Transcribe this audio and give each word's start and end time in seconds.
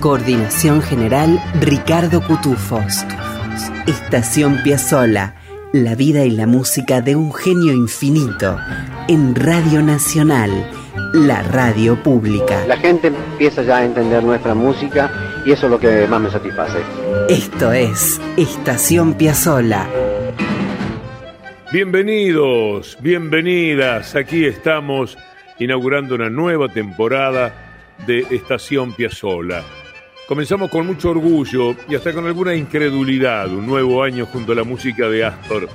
Coordinación 0.00 0.80
general 0.80 1.38
Ricardo 1.60 2.22
Cutufos. 2.22 3.04
Estación 3.86 4.62
Piazzola, 4.62 5.34
la 5.74 5.94
vida 5.94 6.24
y 6.24 6.30
la 6.30 6.46
música 6.46 7.02
de 7.02 7.16
un 7.16 7.34
genio 7.34 7.74
infinito 7.74 8.56
en 9.08 9.34
Radio 9.34 9.82
Nacional, 9.82 10.50
la 11.12 11.42
radio 11.42 12.02
pública. 12.02 12.64
La 12.66 12.78
gente 12.78 13.08
empieza 13.08 13.62
ya 13.62 13.76
a 13.78 13.84
entender 13.84 14.24
nuestra 14.24 14.54
música 14.54 15.42
y 15.44 15.52
eso 15.52 15.66
es 15.66 15.70
lo 15.70 15.78
que 15.78 16.06
más 16.06 16.20
me 16.22 16.30
satisface. 16.30 16.78
Esto 17.28 17.70
es 17.70 18.18
Estación 18.38 19.12
Piazzola. 19.12 19.86
Bienvenidos, 21.72 22.96
bienvenidas. 23.02 24.16
Aquí 24.16 24.46
estamos 24.46 25.18
inaugurando 25.58 26.14
una 26.14 26.30
nueva 26.30 26.68
temporada 26.68 27.52
de 28.06 28.20
Estación 28.30 28.94
Piazzola. 28.94 29.62
Comenzamos 30.30 30.70
con 30.70 30.86
mucho 30.86 31.10
orgullo 31.10 31.74
y 31.88 31.96
hasta 31.96 32.12
con 32.12 32.24
alguna 32.24 32.54
incredulidad 32.54 33.48
un 33.48 33.66
nuevo 33.66 34.00
año 34.04 34.26
junto 34.26 34.52
a 34.52 34.54
la 34.54 34.62
música 34.62 35.08
de 35.08 35.24
Astor. 35.24 35.68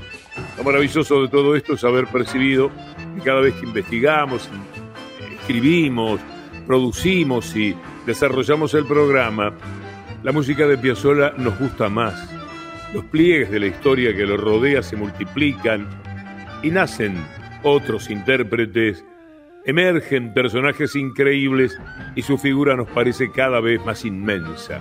Lo 0.58 0.64
maravilloso 0.64 1.23
de 1.23 1.28
todo 1.28 1.58
esto 1.58 1.73
es 1.73 1.84
haber 1.84 2.08
percibido 2.08 2.72
que 3.17 3.22
cada 3.22 3.42
vez 3.42 3.53
que 3.56 3.66
investigamos, 3.66 4.50
escribimos, 5.42 6.22
producimos 6.66 7.53
y 7.53 7.76
desarrollamos 8.06 8.73
el 8.76 8.86
programa, 8.86 9.52
la 10.23 10.31
música 10.31 10.66
de 10.66 10.78
Piazzolla 10.78 11.33
nos 11.36 11.59
gusta 11.59 11.89
más. 11.89 12.16
Los 12.94 13.03
pliegues 13.03 13.52
de 13.52 13.59
la 13.59 13.67
historia 13.67 14.16
que 14.16 14.26
lo 14.26 14.38
rodea 14.38 14.81
se 14.81 14.95
multiplican 14.95 15.86
y 16.64 16.70
nacen 16.70 17.17
otros 17.61 18.09
intérpretes 18.09 19.03
Emergen 19.67 20.31
personajes 20.31 20.95
increíbles 20.95 21.75
y 22.16 22.21
su 22.21 22.38
figura 22.38 22.75
nos 22.75 22.88
parece 22.88 23.31
cada 23.31 23.59
vez 23.59 23.83
más 23.83 24.05
inmensa. 24.05 24.80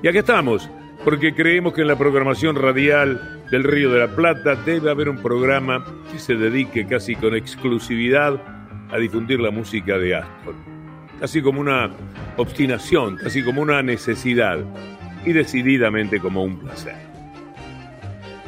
Y 0.00 0.06
aquí 0.06 0.18
estamos, 0.18 0.70
porque 1.04 1.34
creemos 1.34 1.72
que 1.72 1.80
en 1.80 1.88
la 1.88 1.98
programación 1.98 2.54
radial 2.54 3.42
del 3.50 3.64
Río 3.64 3.90
de 3.90 3.98
la 3.98 4.14
Plata 4.14 4.54
debe 4.54 4.92
haber 4.92 5.08
un 5.08 5.20
programa 5.20 5.84
que 6.12 6.20
se 6.20 6.36
dedique 6.36 6.86
casi 6.86 7.16
con 7.16 7.34
exclusividad 7.34 8.40
a 8.92 8.98
difundir 8.98 9.40
la 9.40 9.50
música 9.50 9.98
de 9.98 10.14
Astor. 10.14 10.54
Casi 11.18 11.42
como 11.42 11.60
una 11.60 11.90
obstinación, 12.36 13.16
casi 13.16 13.42
como 13.42 13.60
una 13.60 13.82
necesidad 13.82 14.60
y 15.26 15.32
decididamente 15.32 16.20
como 16.20 16.44
un 16.44 16.60
placer. 16.60 16.94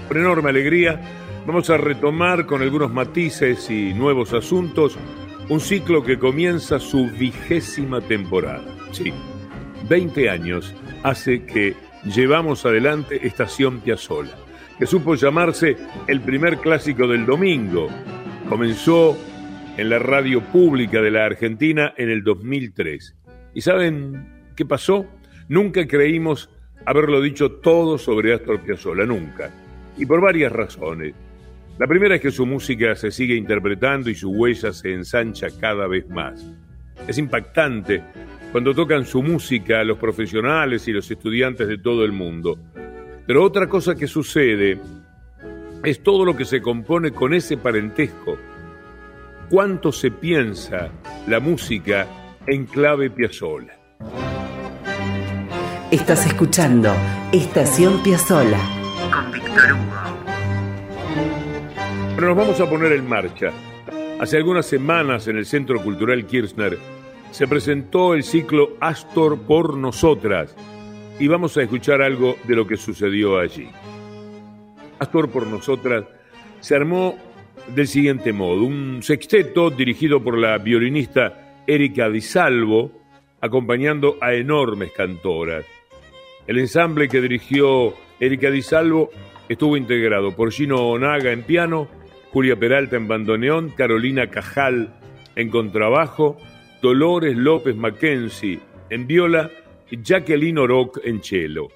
Con 0.07 0.19
enorme 0.19 0.51
alegría 0.51 1.01
vamos 1.47 1.69
a 1.69 1.79
retomar 1.79 2.47
con 2.47 2.63
algunos 2.63 2.93
matices 2.93 3.69
y 3.71 3.93
nuevos 3.93 4.33
asuntos 4.33 4.97
un 5.49 5.61
ciclo 5.61 6.03
que 6.03 6.19
comienza 6.19 6.79
su 6.79 7.07
vigésima 7.11 8.01
temporada. 8.01 8.65
Sí, 8.93 9.13
20 9.89 10.31
años 10.31 10.75
hace 11.03 11.45
que 11.45 11.75
llevamos 12.05 12.65
adelante 12.65 13.27
Estación 13.27 13.81
Piazzola, 13.81 14.31
que 14.79 14.87
supo 14.87 15.15
llamarse 15.15 15.77
el 16.07 16.21
primer 16.21 16.59
clásico 16.59 17.07
del 17.07 17.27
domingo. 17.27 17.89
Comenzó 18.49 19.17
en 19.77 19.91
la 19.91 19.99
radio 19.99 20.41
pública 20.41 21.03
de 21.03 21.11
la 21.11 21.27
Argentina 21.27 21.93
en 21.97 22.11
el 22.11 22.25
2003. 22.25 23.15
¿Y 23.55 23.61
saben 23.61 24.51
qué 24.57 24.65
pasó? 24.65 25.07
Nunca 25.49 25.87
creímos 25.87 26.49
haberlo 26.87 27.21
dicho 27.21 27.53
todo 27.53 27.99
sobre 27.99 28.33
Astor 28.33 28.61
Piazzolla, 28.61 29.05
nunca. 29.05 29.51
Y 29.97 30.07
por 30.07 30.21
varias 30.21 30.53
razones. 30.53 31.15
La 31.79 31.89
primera 31.89 32.15
es 32.15 32.21
que 32.21 32.31
su 32.31 32.47
música 32.47 32.95
se 32.95 33.11
sigue 33.11 33.35
interpretando 33.35 34.09
y 34.09 34.15
su 34.15 34.31
huella 34.31 34.73
se 34.73 34.93
ensancha 34.93 35.49
cada 35.61 35.89
vez 35.89 36.09
más. 36.09 36.47
Es 37.09 37.19
impactante 37.19 38.01
cuando 38.53 38.73
tocan 38.73 39.05
su 39.05 39.25
música 39.25 39.83
los 39.83 39.99
profesionales 39.99 40.87
y 40.87 40.93
los 40.93 41.11
estudiantes 41.11 41.67
de 41.67 41.79
todo 41.79 42.05
el 42.05 42.13
mundo. 42.13 42.57
Pero 43.27 43.43
otra 43.43 43.67
cosa 43.67 43.97
que 43.97 44.07
sucede 44.07 44.79
es 45.83 46.01
todo 46.03 46.25
lo 46.25 46.37
que 46.37 46.45
se 46.45 46.63
compone 46.63 47.11
con 47.11 47.35
ese 47.35 47.57
parentesco. 47.57 48.39
¿Cuánto 49.51 49.91
se 49.91 50.13
piensa 50.13 50.91
la 51.27 51.41
música 51.41 52.07
en 52.47 52.67
clave 52.67 53.11
Piazzolla? 53.11 53.77
Estás 55.91 56.25
escuchando 56.27 56.95
Estación 57.33 58.01
Piazzola 58.05 58.59
con 59.11 59.33
Víctor 59.33 59.73
Hugo. 59.73 60.14
Pero 62.15 62.29
nos 62.29 62.37
vamos 62.37 62.61
a 62.61 62.71
poner 62.71 62.93
en 62.93 63.09
marcha. 63.09 63.51
Hace 64.21 64.37
algunas 64.37 64.67
semanas 64.67 65.27
en 65.27 65.37
el 65.37 65.47
Centro 65.47 65.83
Cultural 65.83 66.25
Kirchner 66.27 66.79
se 67.33 67.49
presentó 67.49 68.15
el 68.15 68.23
ciclo 68.23 68.77
Astor 68.79 69.41
por 69.41 69.77
Nosotras 69.77 70.55
y 71.19 71.27
vamos 71.27 71.57
a 71.57 71.63
escuchar 71.63 72.03
algo 72.03 72.37
de 72.45 72.55
lo 72.55 72.69
que 72.69 72.77
sucedió 72.77 73.41
allí. 73.41 73.69
Astor 75.01 75.29
por 75.29 75.49
Nosotras 75.49 76.05
se 76.61 76.77
armó 76.77 77.17
del 77.75 77.89
siguiente 77.89 78.33
modo, 78.33 78.63
un 78.63 79.03
sexteto 79.03 79.71
dirigido 79.71 80.23
por 80.23 80.39
la 80.39 80.59
violinista 80.59 81.63
Erika 81.67 82.09
Di 82.09 82.21
Salvo, 82.21 82.93
acompañando 83.41 84.19
a 84.21 84.35
enormes 84.35 84.93
cantoras. 84.93 85.65
El 86.47 86.61
ensamble 86.61 87.09
que 87.09 87.21
dirigió 87.21 87.93
Erika 88.21 88.53
Di 88.53 88.63
Salvo 88.63 89.11
estuvo 89.49 89.77
integrado 89.77 90.31
por 90.37 90.53
Gino 90.53 90.77
Onaga 90.89 91.33
en 91.33 91.43
piano, 91.43 91.89
Julia 92.35 92.57
Peralta 92.57 92.97
en 92.97 93.07
bandoneón, 93.07 93.71
Carolina 93.71 94.27
Cajal 94.29 94.93
en 95.37 95.51
contrabajo, 95.51 96.37
Dolores 96.83 97.37
López 97.37 97.77
Mackenzie 97.77 98.59
en 98.91 99.07
viola 99.07 99.53
y 99.89 100.03
Jacqueline 100.03 100.59
Oroc 100.59 100.99
en 101.05 101.23
cello. 101.23 101.69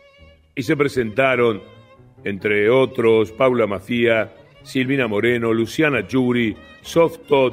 Y 0.57 0.65
se 0.65 0.77
presentaron, 0.77 1.63
entre 2.25 2.69
otros, 2.71 3.31
Paula 3.31 3.69
Mafía, 3.69 4.35
Silvina 4.65 5.07
Moreno, 5.07 5.55
Luciana 5.55 6.01
Yuri, 6.01 6.57
Soft 6.83 7.29
Todd, 7.29 7.53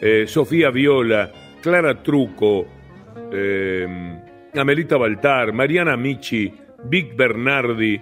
eh, 0.00 0.24
Sofía 0.26 0.70
Viola, 0.70 1.30
Clara 1.60 2.02
Truco, 2.02 2.66
eh, 3.30 3.86
Amelita 4.54 4.96
Baltar, 4.96 5.52
Mariana 5.52 5.94
Michi, 5.94 6.50
Vic 6.84 7.14
Bernardi, 7.14 8.00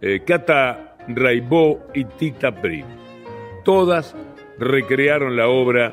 eh, 0.00 0.22
Cata 0.26 0.96
Raibó 1.06 1.88
y 1.92 2.06
Tita 2.06 2.50
Pri 2.50 3.03
todas 3.64 4.14
recrearon 4.58 5.36
la 5.36 5.48
obra 5.48 5.92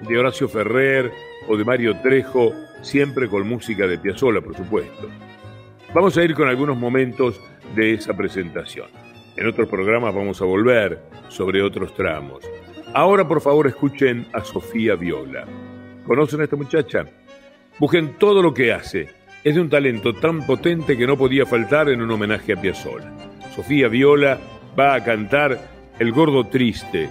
de 0.00 0.18
Horacio 0.18 0.48
Ferrer 0.48 1.12
o 1.46 1.56
de 1.56 1.64
Mario 1.64 1.96
Trejo, 2.00 2.52
siempre 2.82 3.28
con 3.28 3.48
música 3.48 3.86
de 3.86 3.98
Piazzolla, 3.98 4.40
por 4.40 4.56
supuesto. 4.56 5.08
Vamos 5.94 6.16
a 6.16 6.24
ir 6.24 6.34
con 6.34 6.48
algunos 6.48 6.76
momentos 6.76 7.40
de 7.74 7.94
esa 7.94 8.16
presentación. 8.16 8.88
En 9.36 9.46
otros 9.46 9.68
programas 9.68 10.14
vamos 10.14 10.42
a 10.42 10.44
volver 10.44 11.00
sobre 11.28 11.62
otros 11.62 11.94
tramos. 11.94 12.44
Ahora, 12.94 13.28
por 13.28 13.40
favor, 13.40 13.66
escuchen 13.66 14.26
a 14.32 14.42
Sofía 14.42 14.96
Viola. 14.96 15.44
¿Conocen 16.06 16.40
a 16.40 16.44
esta 16.44 16.56
muchacha? 16.56 17.04
Busquen 17.78 18.18
todo 18.18 18.42
lo 18.42 18.52
que 18.52 18.72
hace. 18.72 19.08
Es 19.44 19.54
de 19.54 19.60
un 19.60 19.70
talento 19.70 20.12
tan 20.14 20.44
potente 20.44 20.96
que 20.96 21.06
no 21.06 21.16
podía 21.16 21.46
faltar 21.46 21.88
en 21.88 22.02
un 22.02 22.10
homenaje 22.10 22.54
a 22.54 22.60
Piazzolla. 22.60 23.12
Sofía 23.54 23.88
Viola 23.88 24.38
va 24.78 24.94
a 24.94 25.04
cantar 25.04 25.77
el 25.98 26.12
gordo 26.12 26.44
triste, 26.44 27.10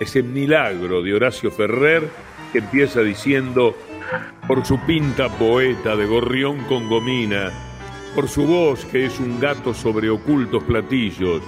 ese 0.00 0.22
milagro 0.22 1.02
de 1.02 1.14
Horacio 1.14 1.50
Ferrer 1.50 2.08
que 2.52 2.58
empieza 2.58 3.00
diciendo, 3.00 3.76
por 4.46 4.64
su 4.64 4.78
pinta 4.80 5.28
poeta 5.28 5.96
de 5.96 6.06
gorrión 6.06 6.64
con 6.64 6.88
gomina, 6.88 7.50
por 8.14 8.28
su 8.28 8.46
voz 8.46 8.84
que 8.86 9.06
es 9.06 9.18
un 9.20 9.40
gato 9.40 9.74
sobre 9.74 10.10
ocultos 10.10 10.62
platillos, 10.64 11.42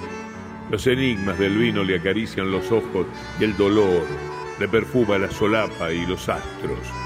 los 0.70 0.86
enigmas 0.86 1.38
del 1.38 1.58
vino 1.58 1.84
le 1.84 1.96
acarician 1.96 2.50
los 2.50 2.70
ojos 2.72 3.06
y 3.38 3.44
el 3.44 3.56
dolor 3.56 4.02
le 4.58 4.68
perfuma 4.68 5.18
la 5.18 5.30
solapa 5.30 5.92
y 5.92 6.06
los 6.06 6.28
astros. 6.28 7.03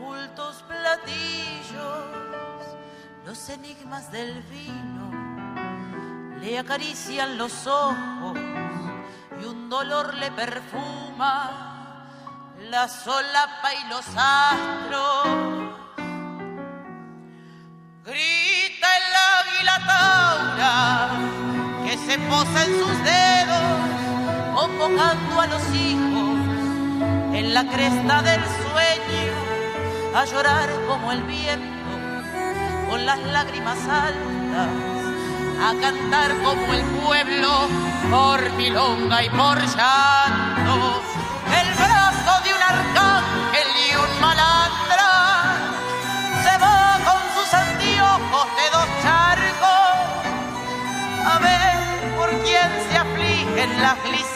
Ocultos 0.00 0.64
platillos 0.66 2.04
los 3.26 3.48
enigmas 3.50 4.10
del 4.10 4.42
vino 4.44 5.10
le 6.40 6.58
acarician 6.58 7.36
los 7.36 7.66
ojos 7.66 8.38
y 9.40 9.44
un 9.44 9.68
dolor 9.68 10.14
le 10.14 10.30
perfuma 10.32 12.06
la 12.70 12.88
solapa 12.88 13.74
y 13.74 13.88
los 13.88 14.06
astros. 14.16 15.26
Grita 18.04 18.88
el 19.00 19.16
águila 19.38 19.76
taura 19.86 21.10
que 21.84 21.98
se 21.98 22.18
posa 22.18 22.64
en 22.64 22.72
sus 22.78 23.04
dedos, 23.04 24.60
convocando 24.60 25.40
a 25.40 25.46
los 25.46 25.62
hijos 25.74 26.38
en 27.34 27.54
la 27.54 27.64
cresta 27.66 28.22
del 28.22 28.40
sueño 28.44 28.69
a 30.14 30.24
llorar 30.24 30.68
como 30.88 31.12
el 31.12 31.22
viento 31.22 31.70
con 32.88 33.06
las 33.06 33.18
lágrimas 33.18 33.78
altas, 33.88 34.68
a 35.62 35.72
cantar 35.80 36.36
como 36.42 36.72
el 36.72 36.82
pueblo 37.04 37.68
por 38.10 38.50
milonga 38.52 39.22
y 39.22 39.30
por 39.30 39.58
llanto. 39.58 41.02
El 41.60 41.74
brazo 41.74 42.42
de 42.44 42.54
un 42.54 42.62
arcángel 42.62 43.68
y 43.88 43.94
un 43.94 44.20
malandra 44.20 45.12
se 46.42 46.58
va 46.58 46.98
con 47.04 47.22
sus 47.36 47.54
anteojos 47.54 48.46
de 48.58 48.70
dos 48.72 48.88
charcos 49.02 49.80
a 51.26 51.38
ver 51.38 52.16
por 52.16 52.30
quién 52.42 52.70
se 52.90 52.96
afligen 52.98 53.82
las 53.82 54.02
glicinas, 54.02 54.29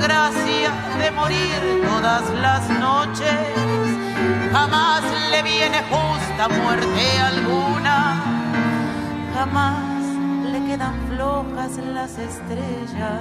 gracia 0.00 0.72
de 0.98 1.10
morir 1.10 1.82
todas 1.86 2.28
las 2.40 2.68
noches, 2.70 3.38
jamás 4.50 5.02
le 5.30 5.42
viene 5.42 5.82
justa 5.90 6.48
muerte 6.48 7.20
alguna, 7.20 8.22
jamás 9.34 10.02
le 10.52 10.64
quedan 10.64 10.94
flojas 11.10 11.76
las 11.76 12.12
estrellas, 12.18 13.20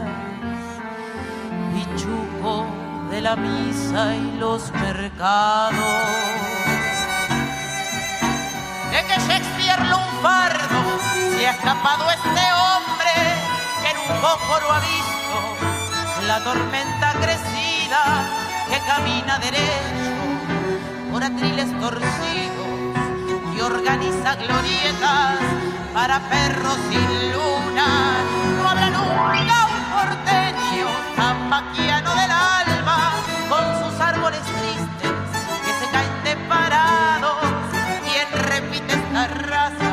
bichuco 1.73 2.65
de 3.11 3.21
la 3.21 3.35
misa 3.35 4.15
y 4.15 4.37
los 4.39 4.71
mercados. 4.71 5.79
De 8.91 8.99
que 9.05 9.15
Shakespeare 9.27 9.83
lunfardo 9.93 10.81
se 11.31 11.47
ha 11.47 11.51
escapado 11.51 12.09
este 12.09 12.45
hombre 12.63 13.15
que 13.81 13.89
en 13.91 13.97
un 13.97 14.21
poco 14.21 14.59
lo 14.61 14.71
ha 14.73 14.79
visto 14.79 15.18
la 16.29 16.43
tormenta 16.43 17.11
crecida 17.13 18.01
que 18.69 18.79
camina 18.85 19.39
derecho 19.39 20.13
por 21.11 21.23
atriles 21.23 21.71
torcidos 21.79 22.69
y 23.55 23.59
organiza 23.61 24.35
glorietas 24.35 25.39
para 25.91 26.19
perros 26.29 26.77
sin 26.87 27.31
luna. 27.33 27.87
No 28.61 28.69
habrá 28.69 28.89
nunca 28.91 29.57
un 29.75 29.83
porteño 29.95 30.87
tan 31.15 31.49
maquiano 31.49 32.11
del 32.13 32.31
alma 32.31 32.99
con 33.49 33.65
sus 33.81 33.99
árboles 33.99 34.41
tristes 34.59 35.15
que 35.65 35.73
se 35.79 35.91
caen 35.91 36.23
de 36.25 36.35
parados. 36.47 37.39
¿Quién 38.05 38.27
repite 38.51 38.93
esta 38.93 39.27
raza, 39.49 39.91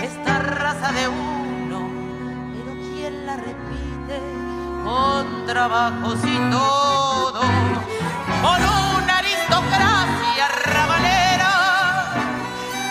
esta 0.00 0.38
raza 0.38 0.92
de 0.92 1.08
uno? 1.08 1.78
Pero 2.54 2.72
¿quién 2.88 3.26
la 3.26 3.36
repite? 3.36 4.44
con 4.84 5.33
trabajos 5.46 6.18
y 6.24 6.36
todo, 6.50 7.40
con 8.42 8.60
una 8.62 9.18
aristocracia 9.18 10.48
rabalera, 10.64 11.54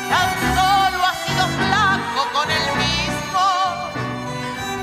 tan 0.09 0.29
solo 0.55 0.99
ha 1.03 1.13
sido 1.25 1.43
flaco 1.59 2.21
con 2.33 2.47
el 2.51 2.65
mismo, 2.83 3.45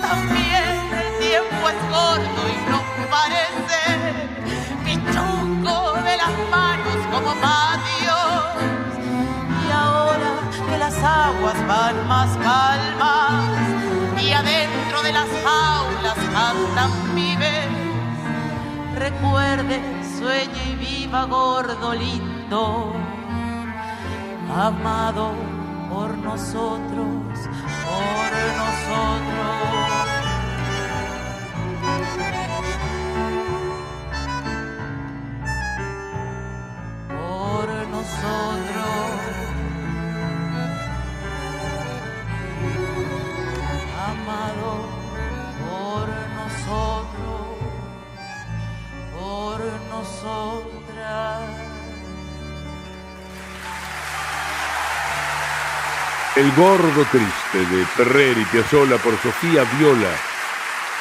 también 0.02 0.64
el 1.02 1.10
tiempo 1.20 1.62
es 1.68 1.80
corto 1.94 2.40
y 2.48 2.56
no 2.70 2.78
parece. 3.08 3.82
Pichuco 4.84 5.76
de 6.02 6.14
las 6.16 6.34
manos 6.50 7.00
como 7.12 7.30
patios, 7.40 8.44
y 9.66 9.70
ahora 9.70 10.30
que 10.68 10.76
las 10.78 10.96
aguas 10.98 11.58
van 11.68 11.96
más 12.08 12.30
calmas, 12.38 13.49
adentro 14.40 15.02
de 15.02 15.12
las 15.12 15.28
jaulas 15.44 16.18
cantan 16.32 17.14
vive. 17.14 17.54
Recuerde, 18.96 19.80
sueñe 20.18 20.62
y 20.72 20.76
viva 20.76 21.24
gordo 21.24 21.94
lindo, 21.94 22.92
amado 24.68 25.32
por 25.90 26.16
nosotros, 26.18 27.38
por 27.86 28.30
nosotros. 28.60 30.00
El 56.40 56.50
gordo 56.52 57.04
triste 57.12 57.58
de 57.58 57.84
Ferrer 57.84 58.38
y 58.38 58.44
Piazzolla 58.46 58.96
por 58.96 59.12
Sofía 59.18 59.62
Viola, 59.78 60.16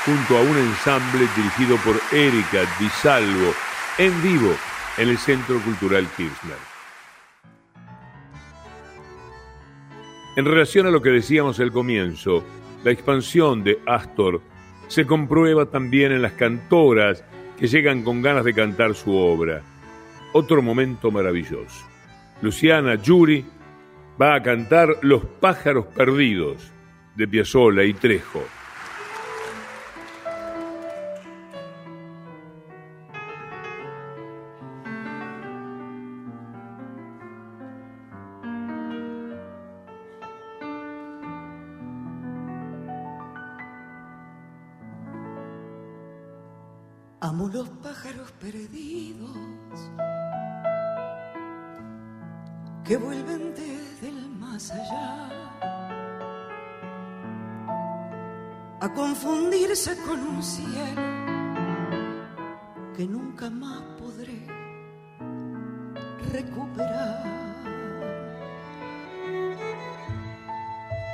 junto 0.05 0.37
a 0.37 0.41
un 0.41 0.57
ensamble 0.57 1.29
dirigido 1.33 1.77
por 1.77 1.95
Erika 2.11 2.63
Di 2.77 2.89
Salvo, 2.89 3.53
en 3.97 4.21
vivo 4.21 4.53
en 4.97 5.07
el 5.07 5.17
Centro 5.17 5.57
Cultural 5.61 6.05
Kirchner. 6.17 6.57
En 10.35 10.43
relación 10.43 10.87
a 10.87 10.91
lo 10.91 11.01
que 11.01 11.11
decíamos 11.11 11.57
al 11.61 11.71
comienzo, 11.71 12.43
la 12.83 12.91
expansión 12.91 13.63
de 13.63 13.79
Astor 13.85 14.41
se 14.89 15.05
comprueba 15.05 15.67
también 15.67 16.11
en 16.11 16.21
las 16.21 16.33
cantoras 16.33 17.23
que 17.57 17.67
llegan 17.67 18.03
con 18.03 18.21
ganas 18.21 18.43
de 18.43 18.53
cantar 18.53 18.93
su 18.93 19.15
obra. 19.15 19.61
Otro 20.33 20.61
momento 20.61 21.11
maravilloso. 21.11 21.85
Luciana 22.41 22.95
Yuri 22.95 23.45
va 24.19 24.35
a 24.35 24.43
cantar 24.43 24.97
Los 25.01 25.23
pájaros 25.25 25.85
perdidos 25.87 26.71
de 27.15 27.27
Piazzolla 27.27 27.83
y 27.83 27.93
Trejo. 27.93 28.43
Que 62.95 63.07
nunca 63.07 63.49
más 63.49 63.81
podré 63.97 64.45
recuperar. 66.33 67.23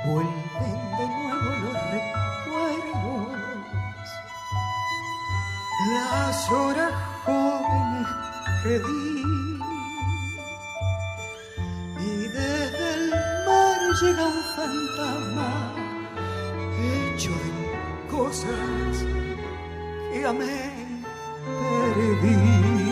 Vuelven 0.06 0.80
de 0.98 1.06
nuevo 1.06 1.48
los 1.64 1.78
recuerdos 1.94 3.36
las 5.92 6.50
horas 6.50 6.92
jóvenes 7.24 8.08
que 8.62 8.78
di 8.80 9.58
y 12.00 12.28
desde 12.28 12.94
el 12.94 13.10
mar 13.46 13.78
llega 14.00 14.26
un 14.26 14.42
fantasma 14.56 15.72
hecho 16.82 17.30
de 17.30 18.08
cosas 18.10 19.25
que 20.16 20.24
amé 20.24 20.70
perdí 21.94 22.85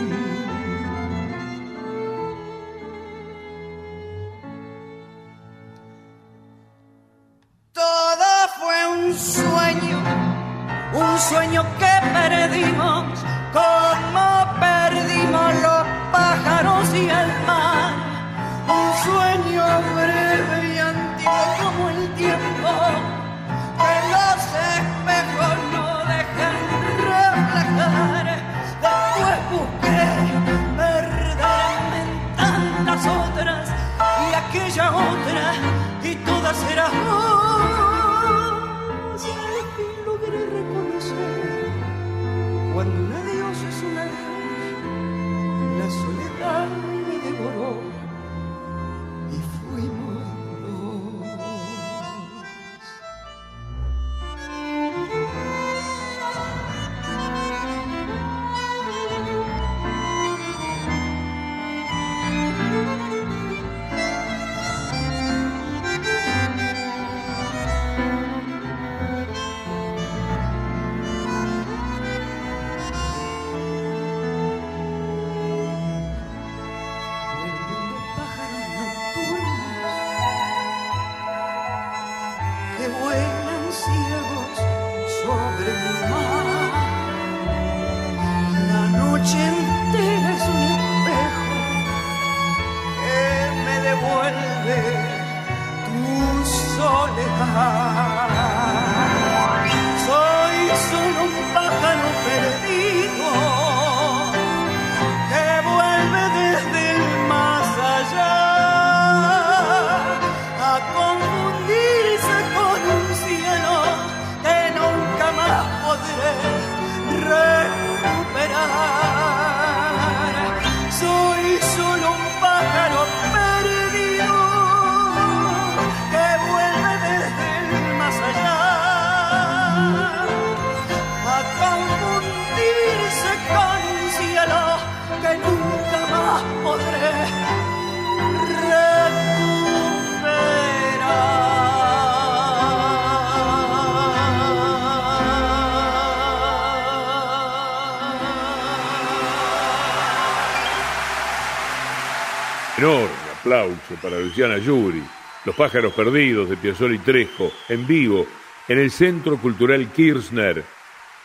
Para 154.01 154.19
Luciana 154.19 154.59
Yuri, 154.59 155.01
Los 155.43 155.55
pájaros 155.55 155.93
perdidos 155.93 156.49
de 156.49 156.57
Piazzolla 156.57 156.95
y 156.95 156.99
Trejo, 156.99 157.51
en 157.67 157.87
vivo, 157.87 158.27
en 158.67 158.77
el 158.77 158.91
Centro 158.91 159.37
Cultural 159.37 159.91
Kirchner. 159.91 160.63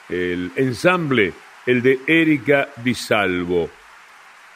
El 0.09 0.50
ensamble, 0.56 1.35
el 1.66 1.82
de 1.82 2.00
Erika 2.06 2.70
Di 2.82 2.94
Salvo, 2.94 3.68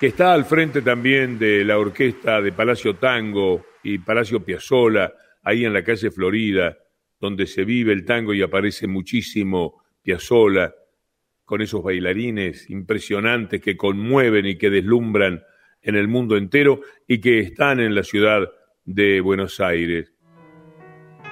que 0.00 0.06
está 0.06 0.32
al 0.32 0.46
frente 0.46 0.80
también 0.80 1.38
de 1.38 1.62
la 1.62 1.78
orquesta 1.78 2.40
de 2.40 2.52
Palacio 2.52 2.96
Tango 2.96 3.66
y 3.82 3.98
Palacio 3.98 4.40
Piazzolla, 4.40 5.12
ahí 5.42 5.66
en 5.66 5.74
la 5.74 5.84
calle 5.84 6.10
Florida, 6.10 6.78
donde 7.20 7.46
se 7.46 7.64
vive 7.64 7.92
el 7.92 8.06
tango 8.06 8.32
y 8.32 8.40
aparece 8.40 8.86
muchísimo 8.86 9.82
Piazzolla, 10.02 10.74
con 11.44 11.60
esos 11.60 11.82
bailarines 11.82 12.70
impresionantes 12.70 13.60
que 13.60 13.76
conmueven 13.76 14.46
y 14.46 14.56
que 14.56 14.70
deslumbran 14.70 15.42
en 15.84 15.94
el 15.94 16.08
mundo 16.08 16.36
entero 16.36 16.80
y 17.06 17.20
que 17.20 17.38
están 17.40 17.78
en 17.78 17.94
la 17.94 18.02
ciudad 18.02 18.50
de 18.84 19.20
Buenos 19.20 19.60
Aires. 19.60 20.12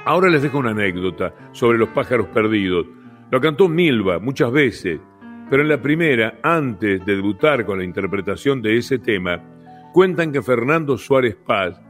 Ahora 0.04 0.30
les 0.30 0.42
dejo 0.42 0.59
una 0.59 0.71
anécdota 0.71 1.35
sobre 1.52 1.78
los 1.78 1.88
pájaros 1.90 2.28
perdidos. 2.28 2.87
Lo 3.30 3.40
cantó 3.40 3.68
Milva 3.68 4.18
muchas 4.18 4.52
veces, 4.52 5.00
pero 5.49 5.62
en 5.62 5.68
la 5.68 5.80
primera, 5.80 6.38
antes 6.42 7.04
de 7.04 7.16
debutar 7.16 7.64
con 7.64 7.78
la 7.78 7.85
interpretación 7.85 8.62
de 8.62 8.76
ese 8.76 8.99
tema, 8.99 9.42
cuentan 9.92 10.32
que 10.32 10.42
Fernando 10.42 10.97
Suárez 10.99 11.37
Paz, 11.37 11.80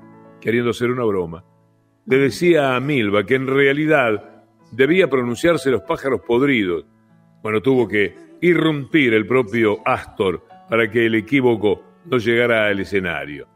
queriendo 0.41 0.71
hacer 0.71 0.91
una 0.91 1.05
broma, 1.05 1.45
le 2.07 2.19
decía 2.19 2.75
a 2.75 2.81
Milva 2.81 3.25
que 3.25 3.37
en 3.37 3.47
realidad 3.47 4.45
debía 4.73 5.09
pronunciarse 5.09 5.71
los 5.71 5.83
pájaros 5.83 6.21
podridos. 6.27 6.85
Bueno, 7.43 7.61
tuvo 7.61 7.89
que 7.89 8.15
irrumpir 8.41 9.15
el 9.15 9.27
propio 9.27 9.79
Astor 9.87 10.45
para 10.69 10.91
que 10.91 11.07
el 11.07 11.15
equívoco 11.15 11.92
no 12.05 12.19
llegara 12.19 12.67
al 12.67 12.81
escenario. 12.81 13.47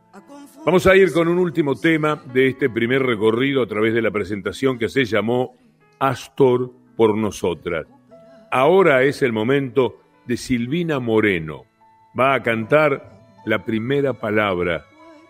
Vamos 0.65 0.87
a 0.87 0.97
ir 0.97 1.13
con 1.13 1.29
un 1.29 1.39
último 1.39 1.77
tema 1.77 2.21
de 2.33 2.49
este 2.49 2.69
primer 2.69 3.03
recorrido 3.03 3.63
a 3.63 3.67
través 3.67 3.95
de 3.95 4.03
la 4.03 4.11
presentación 4.11 4.79
que 4.79 4.89
se 4.89 5.05
llamó 5.05 5.55
Astor 5.99 6.73
por 6.97 7.17
nosotras. 7.17 7.87
Ahora 8.51 9.05
es 9.05 9.23
el 9.23 9.33
momento 9.33 10.01
de 10.27 10.37
Silvina 10.37 10.99
Moreno. 10.99 11.67
Va 12.19 12.35
a 12.35 12.43
cantar 12.43 13.13
la 13.45 13.65
primera 13.65 14.15
palabra 14.15 14.85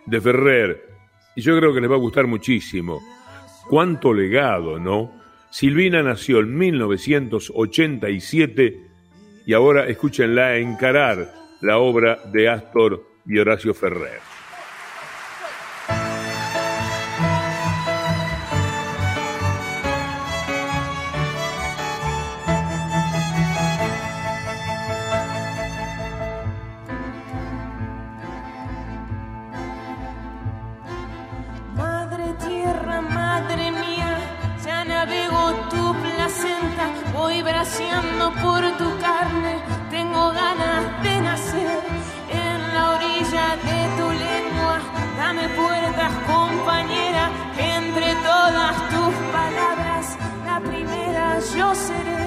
de 0.06 0.18
Ferrer. 0.20 0.88
Y 1.34 1.42
yo 1.42 1.58
creo 1.58 1.74
que 1.74 1.82
les 1.82 1.90
va 1.90 1.96
a 1.96 1.98
gustar 1.98 2.26
muchísimo. 2.26 3.02
Cuánto 3.68 4.14
legado, 4.14 4.78
¿no? 4.78 5.12
Silvina 5.50 6.02
nació 6.02 6.40
en 6.40 6.56
1987 6.56 8.80
y 9.44 9.52
ahora 9.52 9.86
escúchenla 9.86 10.56
encarar 10.56 11.45
la 11.60 11.78
obra 11.78 12.18
de 12.24 12.48
Astor 12.48 13.02
y 13.26 13.38
Horacio 13.38 13.74
Ferrer. 13.74 14.20
Madre 31.74 32.34
tierra, 32.46 33.00
yo 51.56 51.74
seré. 51.74 52.26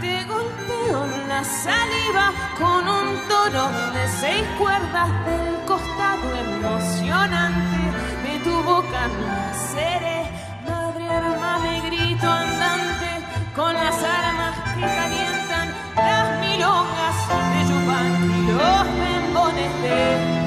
Te 0.00 0.24
golpeo 0.24 1.06
la 1.28 1.42
saliva 1.42 2.32
con 2.58 2.88
un 2.88 3.08
toro 3.28 3.64
de 3.94 4.08
seis 4.20 4.44
cuerdas 4.58 5.08
del 5.26 5.64
costado 5.66 6.26
emocionante 6.46 7.80
de 8.24 8.38
tu 8.44 8.62
boca 8.62 9.00
naceré. 9.26 10.20
Madre 10.68 11.04
armame 11.08 11.80
grito 11.88 12.30
andante 12.30 13.10
con 13.56 13.74
las 13.74 13.96
armas 14.02 14.54
que 14.74 14.82
calientan 14.82 15.68
las 15.96 16.40
milongas 16.40 17.16
de 17.52 17.60
Yupan 17.68 18.12
y 18.36 18.52
los 18.52 18.84
membones 19.02 19.82
de 19.82 20.37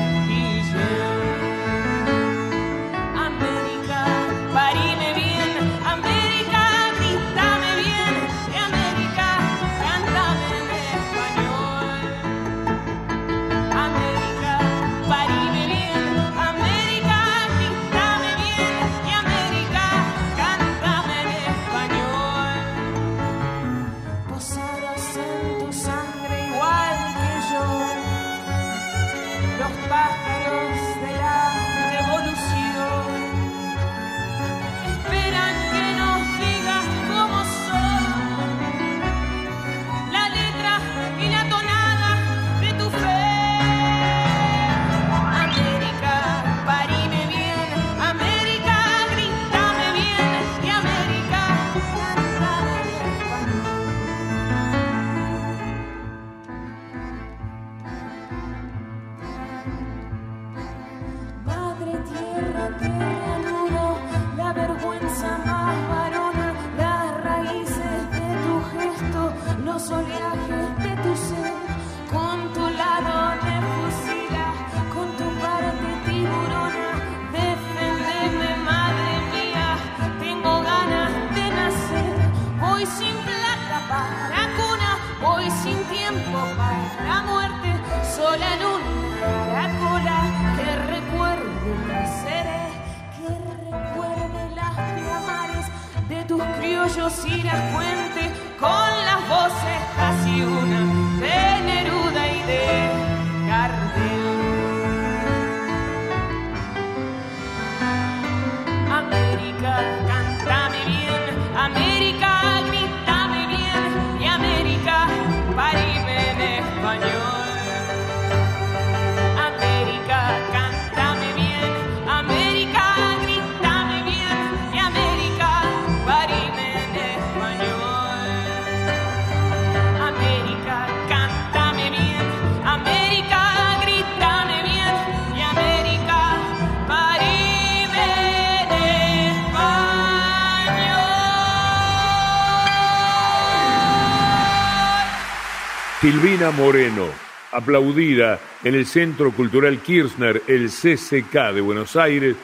Silvina 146.01 146.49
Moreno, 146.49 147.05
aplaudida 147.51 148.39
en 148.63 148.73
el 148.73 148.87
Centro 148.87 149.31
Cultural 149.31 149.77
Kirchner, 149.83 150.41
el 150.47 150.69
CCK 150.69 151.53
de 151.53 151.61
Buenos 151.61 151.95
Aires, 151.95 152.35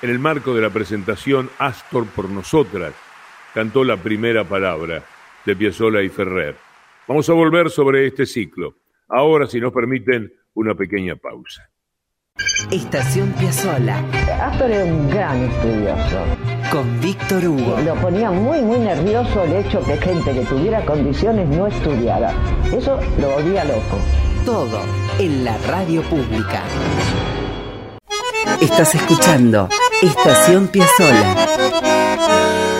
en 0.00 0.08
el 0.08 0.18
marco 0.18 0.54
de 0.54 0.62
la 0.62 0.70
presentación 0.70 1.50
Astor 1.58 2.06
por 2.06 2.30
Nosotras, 2.30 2.94
cantó 3.52 3.84
la 3.84 3.98
primera 3.98 4.44
palabra 4.44 5.04
de 5.44 5.54
Piazzolla 5.54 6.00
y 6.00 6.08
Ferrer. 6.08 6.56
Vamos 7.06 7.28
a 7.28 7.34
volver 7.34 7.68
sobre 7.68 8.06
este 8.06 8.24
ciclo. 8.24 8.76
Ahora, 9.10 9.46
si 9.46 9.60
nos 9.60 9.74
permiten, 9.74 10.32
una 10.54 10.74
pequeña 10.74 11.14
pausa. 11.14 11.68
Estación 12.70 13.30
Piazzola 13.32 13.98
Astor 14.40 14.70
era 14.70 14.84
un 14.86 15.10
gran 15.10 15.42
estudioso. 15.42 16.61
Con 16.72 17.00
Víctor 17.02 17.46
Hugo. 17.46 17.76
Lo 17.84 17.94
ponía 17.96 18.30
muy, 18.30 18.62
muy 18.62 18.78
nervioso 18.78 19.44
el 19.44 19.52
hecho 19.56 19.84
que 19.84 19.98
gente 19.98 20.32
que 20.32 20.40
tuviera 20.40 20.82
condiciones 20.86 21.46
no 21.48 21.66
estudiara. 21.66 22.32
Eso 22.74 22.98
lo 23.18 23.28
volvía 23.28 23.62
loco. 23.64 23.98
Todo 24.46 24.80
en 25.18 25.44
la 25.44 25.58
radio 25.68 26.02
pública. 26.04 26.62
Estás 28.62 28.94
escuchando 28.94 29.68
Estación 30.00 30.68
Piazzola 30.68 31.46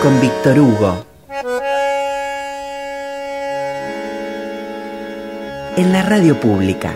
con 0.01 0.19
Víctor 0.19 0.59
Hugo. 0.59 1.05
En 5.77 5.93
la 5.93 6.01
radio 6.01 6.39
pública. 6.39 6.93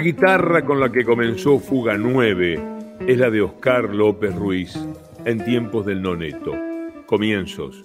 La 0.00 0.06
guitarra 0.06 0.64
con 0.64 0.80
la 0.80 0.90
que 0.90 1.04
comenzó 1.04 1.58
Fuga 1.58 1.98
9 1.98 2.58
es 3.06 3.18
la 3.18 3.28
de 3.28 3.42
Oscar 3.42 3.94
López 3.94 4.34
Ruiz 4.34 4.74
en 5.26 5.44
tiempos 5.44 5.84
del 5.84 6.00
noneto, 6.00 6.54
comienzos 7.04 7.84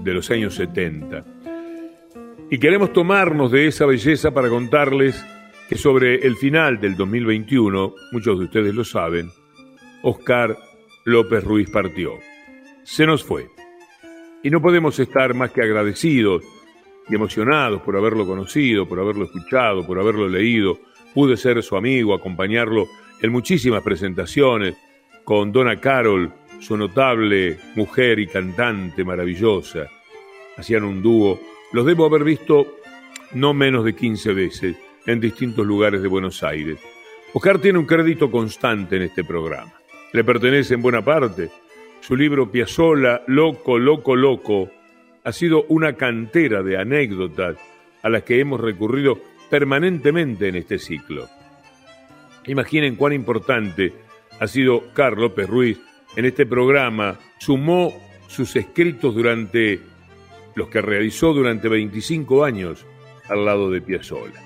de 0.00 0.14
los 0.14 0.30
años 0.30 0.54
70. 0.54 1.26
Y 2.50 2.56
queremos 2.56 2.90
tomarnos 2.94 3.52
de 3.52 3.66
esa 3.66 3.84
belleza 3.84 4.30
para 4.30 4.48
contarles 4.48 5.22
que 5.68 5.76
sobre 5.76 6.26
el 6.26 6.36
final 6.36 6.80
del 6.80 6.96
2021, 6.96 7.94
muchos 8.12 8.38
de 8.38 8.44
ustedes 8.46 8.74
lo 8.74 8.84
saben, 8.84 9.28
Oscar 10.00 10.56
López 11.04 11.44
Ruiz 11.44 11.68
partió. 11.68 12.12
Se 12.82 13.04
nos 13.04 13.22
fue. 13.22 13.50
Y 14.42 14.48
no 14.48 14.62
podemos 14.62 14.98
estar 14.98 15.34
más 15.34 15.50
que 15.50 15.60
agradecidos 15.60 16.42
y 17.10 17.14
emocionados 17.14 17.82
por 17.82 17.94
haberlo 17.94 18.26
conocido, 18.26 18.88
por 18.88 19.00
haberlo 19.00 19.26
escuchado, 19.26 19.86
por 19.86 20.00
haberlo 20.00 20.30
leído. 20.30 20.78
Pude 21.16 21.38
ser 21.38 21.62
su 21.62 21.78
amigo, 21.78 22.12
acompañarlo 22.12 22.90
en 23.22 23.32
muchísimas 23.32 23.82
presentaciones 23.82 24.76
con 25.24 25.50
Donna 25.50 25.80
Carol, 25.80 26.30
su 26.60 26.76
notable 26.76 27.56
mujer 27.74 28.18
y 28.18 28.26
cantante 28.26 29.02
maravillosa. 29.02 29.86
Hacían 30.58 30.84
un 30.84 31.00
dúo. 31.00 31.40
Los 31.72 31.86
debo 31.86 32.04
haber 32.04 32.22
visto 32.22 32.66
no 33.32 33.54
menos 33.54 33.86
de 33.86 33.94
15 33.94 34.34
veces 34.34 34.76
en 35.06 35.18
distintos 35.18 35.64
lugares 35.64 36.02
de 36.02 36.08
Buenos 36.08 36.42
Aires. 36.42 36.78
Oscar 37.32 37.60
tiene 37.60 37.78
un 37.78 37.86
crédito 37.86 38.30
constante 38.30 38.96
en 38.96 39.02
este 39.04 39.24
programa. 39.24 39.72
Le 40.12 40.22
pertenece 40.22 40.74
en 40.74 40.82
buena 40.82 41.02
parte. 41.02 41.48
Su 42.00 42.14
libro 42.14 42.52
Piazzola, 42.52 43.22
Loco, 43.26 43.78
Loco, 43.78 44.14
Loco, 44.16 44.68
ha 45.24 45.32
sido 45.32 45.64
una 45.70 45.94
cantera 45.94 46.62
de 46.62 46.76
anécdotas 46.76 47.56
a 48.02 48.10
las 48.10 48.22
que 48.24 48.38
hemos 48.38 48.60
recurrido 48.60 49.18
permanentemente 49.50 50.48
en 50.48 50.56
este 50.56 50.78
ciclo. 50.78 51.28
Imaginen 52.46 52.96
cuán 52.96 53.12
importante 53.12 53.92
ha 54.38 54.46
sido 54.46 54.92
Carlos 54.92 55.30
López 55.30 55.48
Ruiz 55.48 55.78
en 56.16 56.24
este 56.24 56.46
programa. 56.46 57.18
Sumó 57.38 57.92
sus 58.28 58.54
escritos 58.56 59.14
durante 59.14 59.80
los 60.54 60.68
que 60.68 60.80
realizó 60.80 61.32
durante 61.32 61.68
25 61.68 62.44
años 62.44 62.84
al 63.28 63.44
lado 63.44 63.70
de 63.70 63.80
Piazzolla. 63.80 64.42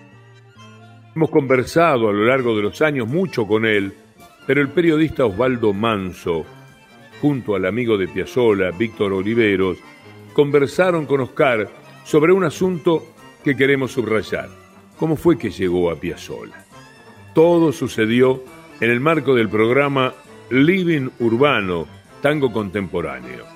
Hemos 1.14 1.30
conversado 1.30 2.08
a 2.08 2.12
lo 2.12 2.24
largo 2.24 2.56
de 2.56 2.62
los 2.62 2.80
años 2.82 3.08
mucho 3.08 3.46
con 3.46 3.66
él, 3.66 3.92
pero 4.46 4.60
el 4.60 4.68
periodista 4.68 5.24
Osvaldo 5.24 5.72
Manso, 5.72 6.44
junto 7.20 7.54
al 7.54 7.66
amigo 7.66 7.98
de 7.98 8.08
Piazzolla, 8.08 8.70
Víctor 8.70 9.12
Oliveros, 9.12 9.78
conversaron 10.32 11.06
con 11.06 11.20
Oscar 11.20 11.68
sobre 12.04 12.32
un 12.32 12.44
asunto 12.44 13.14
que 13.44 13.56
queremos 13.56 13.92
subrayar. 13.92 14.59
¿Cómo 15.00 15.16
fue 15.16 15.38
que 15.38 15.48
llegó 15.50 15.90
a 15.90 15.96
Piazzolla? 15.98 16.62
Todo 17.34 17.72
sucedió 17.72 18.44
en 18.80 18.90
el 18.90 19.00
marco 19.00 19.34
del 19.34 19.48
programa 19.48 20.12
Living 20.50 21.08
Urbano, 21.20 21.86
Tango 22.20 22.52
Contemporáneo. 22.52 23.46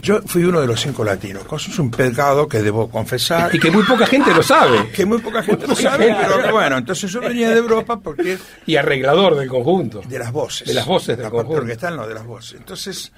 Yo 0.00 0.22
fui 0.22 0.44
uno 0.44 0.62
de 0.62 0.68
los 0.68 0.80
cinco 0.80 1.04
latinos, 1.04 1.44
cosa 1.44 1.70
es 1.70 1.78
un 1.78 1.90
pecado 1.90 2.48
que 2.48 2.62
debo 2.62 2.88
confesar. 2.88 3.54
Y 3.54 3.58
que 3.58 3.70
muy 3.70 3.82
poca 3.82 4.06
gente 4.06 4.32
lo 4.32 4.42
sabe. 4.42 4.88
Que 4.90 5.04
muy 5.04 5.18
poca 5.18 5.42
gente 5.42 5.66
lo 5.66 5.74
sabe, 5.74 6.16
pero 6.18 6.50
bueno, 6.50 6.78
entonces 6.78 7.12
yo 7.12 7.20
venía 7.20 7.50
de 7.50 7.58
Europa 7.58 8.00
porque... 8.00 8.38
Y 8.64 8.76
arreglador 8.76 9.34
del 9.34 9.48
conjunto. 9.50 10.00
De 10.00 10.18
las 10.18 10.32
voces. 10.32 10.66
De 10.66 10.72
las 10.72 10.86
voces 10.86 11.18
del 11.18 11.24
La 11.24 11.30
conjunto. 11.30 11.52
parte 11.56 11.64
orquestal, 11.64 11.96
no, 11.96 12.06
de 12.06 12.14
las 12.14 12.24
voces. 12.24 12.58
Entonces, 12.58 13.12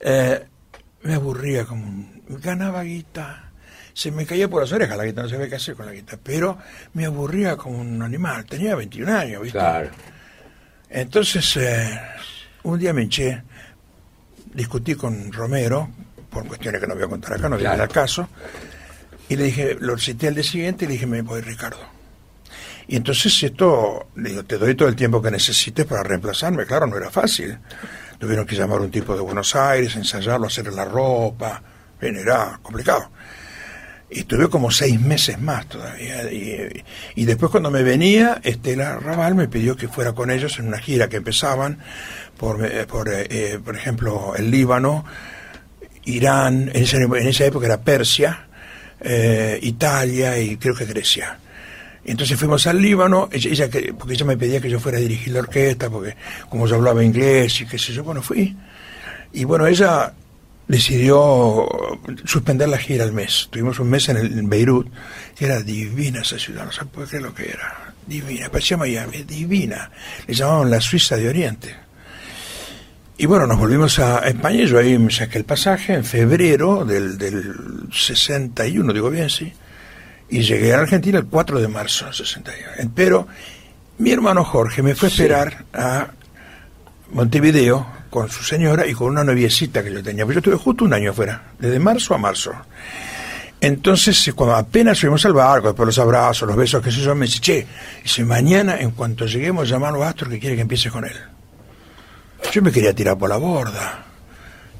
eh, 0.00 0.46
me 1.02 1.12
aburría 1.12 1.66
como 1.66 1.84
un... 1.86 2.22
Ganaba 2.40 2.82
guita, 2.84 3.47
se 3.98 4.12
me 4.12 4.24
caía 4.24 4.46
por 4.48 4.62
las 4.62 4.70
orejas 4.70 4.96
la 4.96 5.04
guita, 5.04 5.22
no 5.24 5.28
sabía 5.28 5.48
qué 5.48 5.56
hacer 5.56 5.74
con 5.74 5.84
la 5.84 5.90
guita, 5.92 6.16
pero 6.22 6.56
me 6.94 7.04
aburría 7.04 7.56
como 7.56 7.78
un 7.80 8.00
animal. 8.00 8.44
Tenía 8.46 8.76
21 8.76 9.12
años, 9.12 9.42
¿viste? 9.42 9.58
Claro. 9.58 9.90
Entonces, 10.88 11.56
eh, 11.56 12.00
un 12.62 12.78
día 12.78 12.92
me 12.92 13.02
eché, 13.02 13.42
discutí 14.54 14.94
con 14.94 15.32
Romero, 15.32 15.90
por 16.30 16.46
cuestiones 16.46 16.80
que 16.80 16.86
no 16.86 16.94
voy 16.94 17.02
a 17.02 17.08
contar 17.08 17.32
acá, 17.32 17.48
no 17.48 17.56
viene 17.56 17.70
Claro. 17.70 17.82
al 17.82 17.88
caso, 17.88 18.28
y 19.28 19.34
le 19.34 19.44
dije, 19.44 19.76
lo 19.80 19.98
cité 19.98 20.28
al 20.28 20.34
día 20.36 20.44
siguiente 20.44 20.84
y 20.84 20.88
le 20.88 20.94
dije, 20.94 21.06
me 21.06 21.22
voy, 21.22 21.40
Ricardo. 21.40 21.80
Y 22.86 22.94
entonces 22.94 23.42
esto, 23.42 24.10
le 24.14 24.30
digo, 24.30 24.44
te 24.44 24.58
doy 24.58 24.76
todo 24.76 24.88
el 24.88 24.94
tiempo 24.94 25.20
que 25.20 25.32
necesites 25.32 25.84
para 25.86 26.04
reemplazarme. 26.04 26.64
Claro, 26.66 26.86
no 26.86 26.96
era 26.96 27.10
fácil. 27.10 27.58
Tuvieron 28.18 28.46
que 28.46 28.54
llamar 28.54 28.78
a 28.78 28.82
un 28.82 28.90
tipo 28.92 29.14
de 29.16 29.20
Buenos 29.22 29.56
Aires, 29.56 29.96
ensayarlo, 29.96 30.46
hacerle 30.46 30.70
la 30.70 30.84
ropa. 30.84 31.60
Bien, 32.00 32.14
era 32.16 32.60
complicado. 32.62 33.10
Estuve 34.10 34.48
como 34.48 34.70
seis 34.70 34.98
meses 35.00 35.38
más 35.38 35.66
todavía. 35.66 36.32
Y, 36.32 36.82
y 37.14 37.24
después 37.26 37.50
cuando 37.50 37.70
me 37.70 37.82
venía, 37.82 38.40
Estela 38.42 38.96
Raval 38.98 39.34
me 39.34 39.48
pidió 39.48 39.76
que 39.76 39.86
fuera 39.88 40.12
con 40.12 40.30
ellos 40.30 40.58
en 40.58 40.68
una 40.68 40.78
gira 40.78 41.08
que 41.08 41.18
empezaban 41.18 41.78
por, 42.38 42.64
eh, 42.64 42.86
por, 42.86 43.08
eh, 43.12 43.26
eh, 43.28 43.58
por 43.62 43.76
ejemplo, 43.76 44.34
el 44.36 44.50
Líbano, 44.50 45.04
Irán, 46.04 46.70
en 46.72 46.82
esa, 46.84 46.96
en 46.96 47.26
esa 47.26 47.44
época 47.44 47.66
era 47.66 47.80
Persia, 47.82 48.46
eh, 49.00 49.58
Italia 49.62 50.38
y 50.38 50.56
creo 50.56 50.74
que 50.74 50.86
Grecia. 50.86 51.38
Entonces 52.04 52.38
fuimos 52.38 52.66
al 52.66 52.80
Líbano, 52.80 53.28
ella, 53.30 53.50
ella 53.50 53.68
que- 53.68 53.92
porque 53.92 54.14
ella 54.14 54.24
me 54.24 54.38
pedía 54.38 54.60
que 54.60 54.70
yo 54.70 54.80
fuera 54.80 54.96
a 54.96 55.00
dirigir 55.02 55.34
la 55.34 55.40
orquesta, 55.40 55.90
porque 55.90 56.16
como 56.48 56.66
yo 56.66 56.76
hablaba 56.76 57.04
inglés 57.04 57.60
y 57.60 57.66
qué 57.66 57.78
sé 57.78 57.92
yo, 57.92 58.02
bueno, 58.04 58.22
fui. 58.22 58.56
Y 59.34 59.44
bueno, 59.44 59.66
ella 59.66 60.14
decidió 60.68 61.66
suspender 62.24 62.68
la 62.68 62.78
gira 62.78 63.04
al 63.04 63.12
mes. 63.12 63.48
Tuvimos 63.50 63.80
un 63.80 63.88
mes 63.88 64.08
en, 64.10 64.18
el, 64.18 64.38
en 64.38 64.48
Beirut, 64.48 64.86
que 65.34 65.46
era 65.46 65.62
divina 65.62 66.20
esa 66.20 66.38
ciudad, 66.38 66.66
no 66.66 66.72
se 66.72 66.84
puede 66.84 67.08
creer 67.08 67.22
lo 67.24 67.34
que 67.34 67.48
era. 67.48 67.94
Divina, 68.06 68.48
parecía 68.50 68.76
Miami, 68.76 69.22
divina. 69.22 69.90
Le 70.26 70.34
llamaban 70.34 70.70
la 70.70 70.80
Suiza 70.80 71.16
de 71.16 71.28
Oriente. 71.28 71.74
Y 73.16 73.26
bueno, 73.26 73.46
nos 73.46 73.58
volvimos 73.58 73.98
a 73.98 74.20
España 74.20 74.62
y 74.62 74.66
yo 74.66 74.78
ahí 74.78 74.96
me 74.96 75.10
saqué 75.10 75.38
el 75.38 75.44
pasaje 75.44 75.94
en 75.94 76.04
febrero 76.04 76.84
del, 76.84 77.18
del 77.18 77.88
61, 77.92 78.92
digo 78.92 79.10
bien, 79.10 79.28
sí. 79.28 79.52
Y 80.28 80.42
llegué 80.42 80.74
a 80.74 80.80
Argentina 80.80 81.18
el 81.18 81.26
4 81.26 81.60
de 81.60 81.68
marzo 81.68 82.04
del 82.04 82.14
61. 82.14 82.92
Pero 82.94 83.26
mi 83.96 84.12
hermano 84.12 84.44
Jorge 84.44 84.82
me 84.82 84.94
fue 84.94 85.08
a 85.08 85.10
esperar 85.10 85.64
a 85.72 86.08
Montevideo 87.10 87.97
con 88.10 88.28
su 88.28 88.42
señora 88.42 88.86
y 88.86 88.94
con 88.94 89.08
una 89.08 89.24
noviecita 89.24 89.82
que 89.82 89.92
yo 89.92 90.02
tenía. 90.02 90.24
Pues 90.24 90.34
yo 90.34 90.38
estuve 90.40 90.56
justo 90.56 90.84
un 90.84 90.94
año 90.94 91.10
afuera, 91.10 91.42
desde 91.58 91.78
marzo 91.78 92.14
a 92.14 92.18
marzo. 92.18 92.52
Entonces, 93.60 94.32
cuando 94.34 94.54
apenas 94.54 94.98
subimos 94.98 95.24
al 95.26 95.32
barco, 95.32 95.68
después 95.68 95.86
los 95.86 95.98
abrazos, 95.98 96.46
los 96.46 96.56
besos, 96.56 96.82
qué 96.82 96.92
sé 96.92 97.00
yo, 97.00 97.14
me 97.14 97.26
dice, 97.26 97.40
che, 97.40 98.24
mañana, 98.24 98.78
en 98.78 98.92
cuanto 98.92 99.26
lleguemos, 99.26 99.68
llamamos 99.68 100.02
a 100.02 100.10
Astor 100.10 100.28
que 100.28 100.38
quiere 100.38 100.54
que 100.54 100.62
empiece 100.62 100.90
con 100.90 101.04
él. 101.04 101.16
Yo 102.52 102.62
me 102.62 102.70
quería 102.70 102.94
tirar 102.94 103.18
por 103.18 103.28
la 103.28 103.36
borda. 103.36 104.04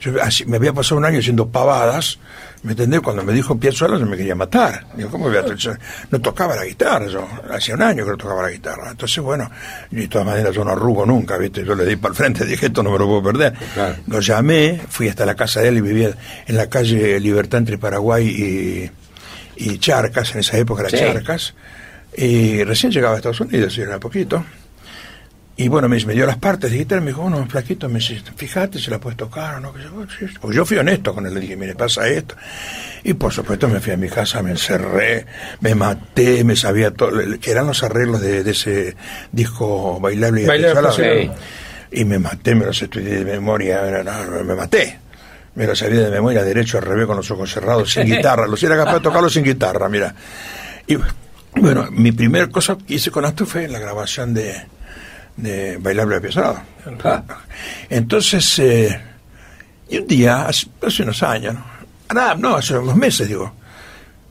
Yo, 0.00 0.22
así, 0.22 0.44
me 0.46 0.58
había 0.58 0.72
pasado 0.72 0.96
un 0.98 1.04
año 1.04 1.18
haciendo 1.18 1.48
pavadas, 1.48 2.20
¿me 2.62 2.72
entendés? 2.72 3.00
Cuando 3.00 3.22
me 3.22 3.32
dijo 3.32 3.58
Piazzolla 3.58 3.98
yo 3.98 4.06
me 4.06 4.16
quería 4.16 4.34
matar. 4.34 4.86
Digo, 4.96 5.10
¿cómo 5.10 5.28
voy 5.28 5.36
a 5.36 5.44
No 6.10 6.20
tocaba 6.20 6.56
la 6.56 6.64
guitarra, 6.64 7.06
yo 7.06 7.26
hacía 7.50 7.74
un 7.74 7.82
año 7.82 8.04
que 8.04 8.10
no 8.10 8.16
tocaba 8.16 8.42
la 8.42 8.50
guitarra. 8.50 8.90
Entonces, 8.90 9.22
bueno, 9.22 9.50
y 9.90 9.96
de 9.96 10.08
todas 10.08 10.26
maneras 10.26 10.54
yo 10.54 10.64
no 10.64 10.72
arrugo 10.72 11.06
nunca, 11.06 11.36
¿viste? 11.38 11.64
Yo 11.64 11.74
le 11.74 11.84
di 11.84 11.96
para 11.96 12.12
el 12.12 12.16
frente, 12.16 12.44
dije, 12.46 12.66
esto 12.66 12.82
no 12.82 12.90
me 12.90 12.98
lo 12.98 13.06
puedo 13.06 13.22
perder. 13.22 13.54
Claro. 13.74 13.96
Lo 14.06 14.20
llamé, 14.20 14.80
fui 14.88 15.08
hasta 15.08 15.24
la 15.26 15.34
casa 15.34 15.60
de 15.60 15.68
él 15.68 15.78
y 15.78 15.80
vivía 15.80 16.10
en 16.46 16.56
la 16.56 16.68
calle 16.68 17.18
Libertad 17.20 17.58
entre 17.58 17.78
Paraguay 17.78 18.26
y, 19.56 19.70
y 19.70 19.78
Charcas, 19.78 20.34
en 20.34 20.40
esa 20.40 20.56
época 20.58 20.82
era 20.82 20.90
Sí. 20.90 20.96
Charcas. 20.98 21.54
Y 22.16 22.64
recién 22.64 22.90
llegaba 22.90 23.14
a 23.14 23.16
Estados 23.18 23.40
Unidos, 23.40 23.76
era 23.78 23.98
poquito. 24.00 24.44
Y 25.60 25.66
bueno, 25.66 25.88
me, 25.88 26.02
me 26.04 26.14
dio 26.14 26.24
las 26.24 26.36
partes 26.38 26.70
de 26.70 26.78
guitarra, 26.78 27.00
me 27.00 27.08
dijo, 27.08 27.22
bueno, 27.22 27.44
flaquito, 27.48 27.88
me 27.88 27.98
dice, 27.98 28.22
fíjate 28.36 28.78
si 28.78 28.90
la 28.92 29.00
puedes 29.00 29.16
tocar 29.16 29.56
o 29.56 29.60
no. 29.60 29.72
Que 29.74 29.82
yo, 29.82 29.90
"Oh, 29.96 30.06
sí". 30.08 30.26
Pues 30.40 30.54
yo 30.54 30.64
fui 30.64 30.76
honesto 30.78 31.12
con 31.12 31.26
él, 31.26 31.34
le 31.34 31.40
dije, 31.40 31.56
mire, 31.56 31.74
pasa 31.74 32.06
esto. 32.08 32.36
Y 33.02 33.14
por 33.14 33.32
supuesto 33.32 33.68
me 33.68 33.80
fui 33.80 33.92
a 33.92 33.96
mi 33.96 34.08
casa, 34.08 34.40
me 34.40 34.50
encerré, 34.52 35.26
me 35.60 35.74
maté, 35.74 36.44
me 36.44 36.54
sabía 36.54 36.92
todo, 36.92 37.10
que 37.40 37.50
eran 37.50 37.66
los 37.66 37.82
arreglos 37.82 38.20
de, 38.20 38.44
de 38.44 38.50
ese 38.52 38.96
disco 39.32 39.98
bailable 39.98 40.42
y 40.42 40.46
Bailable, 40.46 40.78
apiezalado. 40.88 41.26
sí. 41.26 41.30
Y 41.90 42.04
me 42.04 42.20
maté, 42.20 42.54
me 42.54 42.64
los 42.66 42.80
estudié 42.80 43.16
de 43.16 43.24
memoria, 43.24 43.82
me 44.44 44.54
maté. 44.54 45.00
Me 45.56 45.66
lo 45.66 45.74
sabía 45.74 46.02
de 46.02 46.10
memoria, 46.12 46.44
derecho 46.44 46.78
al 46.78 46.84
revés, 46.84 47.06
con 47.06 47.16
los 47.16 47.28
ojos 47.32 47.50
cerrados, 47.52 47.90
sin 47.92 48.04
guitarra. 48.16 48.46
Los 48.46 48.62
era 48.62 48.76
capaz 48.76 48.94
de 48.94 49.00
tocarlo 49.00 49.28
sin 49.28 49.42
guitarra, 49.42 49.88
mira. 49.88 50.14
Y 50.86 50.96
bueno, 51.56 51.88
mi 51.90 52.12
primer 52.12 52.48
cosa 52.50 52.78
que 52.78 52.94
hice 52.94 53.10
con 53.10 53.24
esto 53.24 53.44
fue 53.44 53.66
la 53.66 53.80
grabación 53.80 54.34
de, 54.34 54.54
de 55.38 55.78
Bailable 55.78 56.20
Pesado. 56.20 56.60
Entonces, 57.88 58.58
eh, 58.58 59.00
y 59.88 59.98
un 59.98 60.06
día, 60.06 60.46
hace, 60.46 60.66
hace 60.86 61.02
unos 61.02 61.22
años, 61.22 61.54
¿no? 61.54 61.64
Ah, 62.10 62.34
no, 62.38 62.56
hace 62.56 62.76
unos 62.76 62.96
meses, 62.96 63.28
digo. 63.28 63.52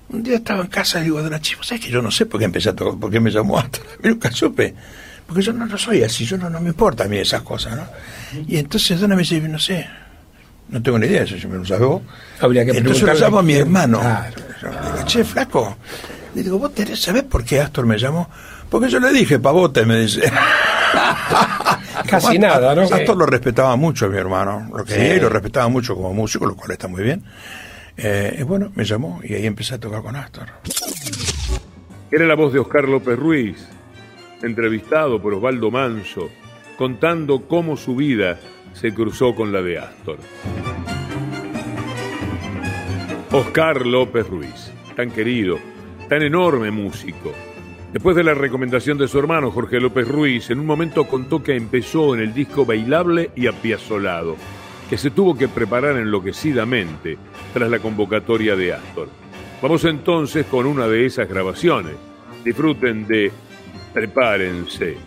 Un 0.10 0.24
día 0.24 0.38
estaba 0.38 0.62
en 0.62 0.68
casa, 0.68 1.00
digo, 1.00 1.22
de 1.22 1.28
una 1.28 1.42
chica, 1.42 1.62
¿sabes 1.64 1.84
que 1.84 1.92
yo 1.92 2.02
no 2.02 2.12
sé 2.12 2.26
por 2.26 2.40
qué 2.40 2.46
empecé 2.46 2.70
a 2.70 2.76
tocar, 2.76 3.00
por 3.00 3.12
qué 3.12 3.20
me 3.20 3.32
llamó 3.32 3.58
hasta? 3.60 3.80
Nunca 4.04 4.32
supe. 4.32 4.74
Porque 5.26 5.42
yo 5.42 5.54
no, 5.54 5.66
no 5.66 5.78
soy 5.78 6.04
así, 6.04 6.26
yo 6.26 6.38
no, 6.38 6.50
no 6.50 6.62
me 6.62 6.70
importa 6.70 7.04
a 7.04 7.08
mí 7.08 7.18
esas 7.18 7.42
cosas, 7.42 7.76
¿no? 7.76 7.88
Y 8.48 8.58
entonces 8.58 9.00
Donna 9.00 9.16
me 9.16 9.24
dice, 9.24 9.42
no 9.42 9.60
sé, 9.60 9.86
no 10.70 10.82
tengo 10.82 10.98
ni 10.98 11.08
idea, 11.08 11.24
eso 11.24 11.38
si 11.38 11.48
me 11.48 11.58
lo 11.58 11.66
sabe 11.66 11.86
vos. 11.86 12.02
Habría 12.40 12.66
que 12.66 12.72
Entonces 12.72 13.04
lo 13.04 13.14
llamo 13.14 13.40
a 13.40 13.44
mi 13.44 13.56
hermano. 13.56 14.00
Claro. 14.00 14.36
Le 14.62 14.92
digo, 14.92 15.06
che, 15.06 15.24
flaco. 15.26 15.78
Le 16.34 16.44
digo, 16.44 16.58
¿vos 16.58 16.74
tenés, 16.74 17.02
sabés 17.02 17.24
por 17.24 17.44
qué 17.44 17.60
Astor 17.60 17.86
me 17.86 17.98
llamó? 17.98 18.30
Porque 18.70 18.90
yo 18.90 19.00
le 19.00 19.12
dije, 19.12 19.40
pavote, 19.40 19.86
me 19.86 20.00
dice. 20.02 20.22
Casi 22.10 22.38
nada, 22.40 22.76
¿no? 22.76 22.82
Astor 22.84 23.18
lo 23.18 23.26
respetaba 23.26 23.76
mucho, 23.76 24.10
mi 24.10 24.18
hermano. 24.18 24.70
Lo 24.76 24.84
quería 24.86 25.14
Sí. 25.14 25.18
y 25.18 25.20
lo 25.22 25.30
respetaba 25.30 25.68
mucho 25.68 25.96
como 25.96 26.14
músico, 26.14 26.46
lo 26.46 26.56
cual 26.56 26.72
está 26.72 26.88
muy 26.88 27.04
bien. 27.04 27.24
Eh, 27.98 28.38
y 28.40 28.44
bueno, 28.44 28.72
me 28.76 28.84
llamó 28.86 29.20
y 29.24 29.34
ahí 29.34 29.46
empecé 29.46 29.76
a 29.76 29.80
tocar 29.80 30.02
con 30.02 30.16
Astor. 30.16 30.48
Era 32.12 32.26
la 32.26 32.36
voz 32.36 32.54
de 32.54 32.60
Oscar 32.60 32.88
López 32.88 33.18
Ruiz, 33.18 33.68
entrevistado 34.42 35.22
por 35.22 35.34
Osvaldo 35.34 35.72
Manso, 35.72 36.30
contando 36.78 37.48
cómo 37.48 37.76
su 37.76 37.96
vida 37.96 38.38
se 38.74 38.94
cruzó 38.94 39.34
con 39.36 39.52
la 39.52 39.62
de 39.62 39.80
Astor. 39.80 40.18
Oscar 43.32 43.86
López 43.86 44.28
Ruiz, 44.28 44.72
tan 44.96 45.12
querido, 45.12 45.58
tan 46.08 46.22
enorme 46.22 46.72
músico. 46.72 47.34
Después 47.94 48.16
de 48.16 48.24
la 48.24 48.34
recomendación 48.34 48.98
de 48.98 49.08
su 49.08 49.18
hermano 49.18 49.50
Jorge 49.50 49.80
López 49.80 50.08
Ruiz, 50.08 50.50
en 50.50 50.60
un 50.60 50.66
momento 50.66 51.06
contó 51.06 51.42
que 51.42 51.56
empezó 51.56 52.14
en 52.14 52.22
el 52.22 52.34
disco 52.34 52.66
bailable 52.66 53.32
y 53.36 53.48
apiazolado, 53.48 54.36
que 54.90 54.98
se 54.98 55.10
tuvo 55.10 55.38
que 55.38 55.48
preparar 55.48 55.98
enloquecidamente 55.98 57.18
tras 57.54 57.70
la 57.70 57.80
convocatoria 57.80 58.56
de 58.56 58.74
Astor. 58.74 59.08
Vamos 59.62 59.86
entonces 59.86 60.46
con 60.46 60.66
una 60.66 60.88
de 60.88 61.06
esas 61.06 61.30
grabaciones. 61.30 61.96
Disfruten 62.44 63.08
de 63.08 63.32
Prepárense. 63.94 64.98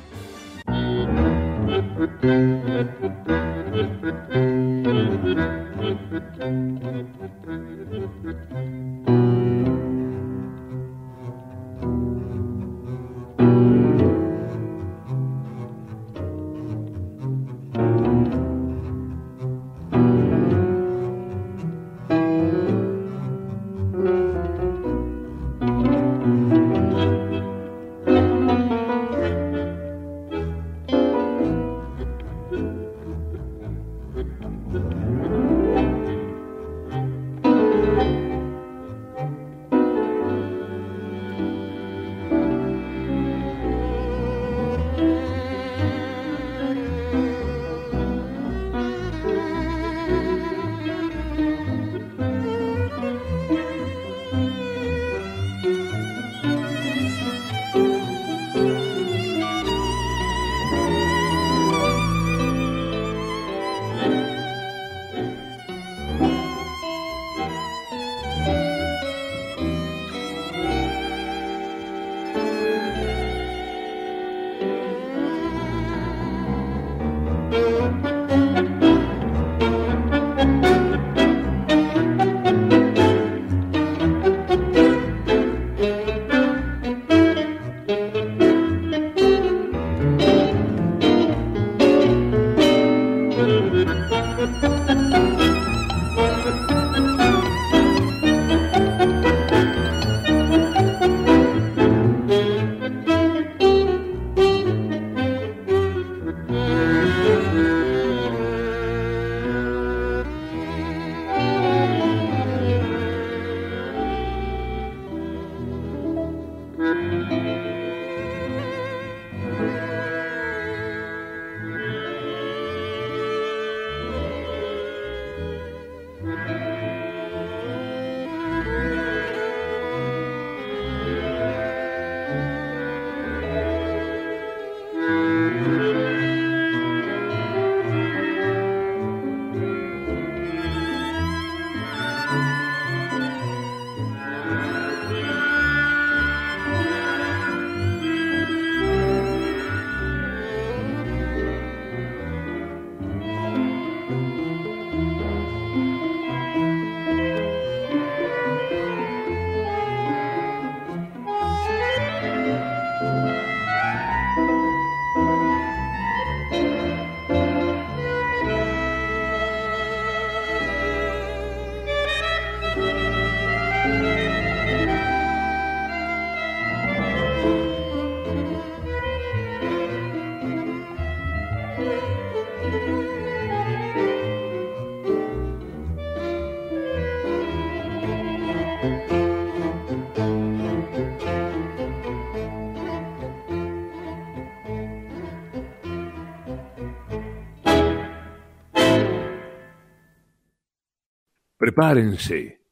Prepárense, 201.70 202.62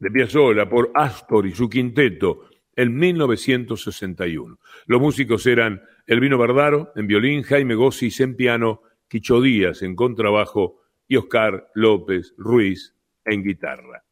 de 0.00 0.10
Piazzolla 0.10 0.68
por 0.68 0.90
Astor 0.92 1.46
y 1.46 1.52
su 1.52 1.68
quinteto 1.68 2.48
en 2.74 2.96
1961. 2.96 4.58
Los 4.86 5.00
músicos 5.00 5.46
eran 5.46 5.80
Elvino 6.04 6.36
Bardaro 6.36 6.90
en 6.96 7.06
violín, 7.06 7.44
Jaime 7.44 7.76
Gossis 7.76 8.18
en 8.18 8.34
piano, 8.34 8.82
Quicho 9.06 9.40
Díaz 9.40 9.82
en 9.82 9.94
contrabajo 9.94 10.80
y 11.06 11.14
Oscar 11.14 11.68
López 11.76 12.34
Ruiz 12.38 12.92
en 13.24 13.44
guitarra. 13.44 14.02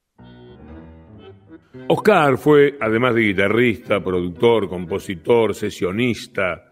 Oscar 1.88 2.38
fue, 2.38 2.77
además 2.81 3.16
de 3.16 3.22
guitarrista, 3.22 4.05
productor, 4.05 4.68
compositor, 4.68 5.53
sesionista, 5.53 6.70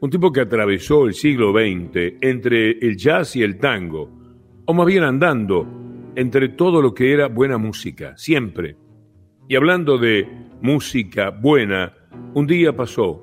un 0.00 0.10
tipo 0.10 0.32
que 0.32 0.40
atravesó 0.40 1.06
el 1.06 1.14
siglo 1.14 1.52
XX 1.52 2.16
entre 2.20 2.72
el 2.80 2.96
jazz 2.96 3.36
y 3.36 3.44
el 3.44 3.58
tango, 3.58 4.10
o 4.64 4.74
más 4.74 4.86
bien 4.86 5.04
andando 5.04 5.85
entre 6.16 6.48
todo 6.48 6.82
lo 6.82 6.94
que 6.94 7.12
era 7.12 7.28
buena 7.28 7.58
música, 7.58 8.16
siempre. 8.16 8.76
Y 9.48 9.54
hablando 9.54 9.98
de 9.98 10.26
música 10.60 11.30
buena, 11.30 11.94
un 12.34 12.46
día 12.46 12.74
pasó 12.74 13.22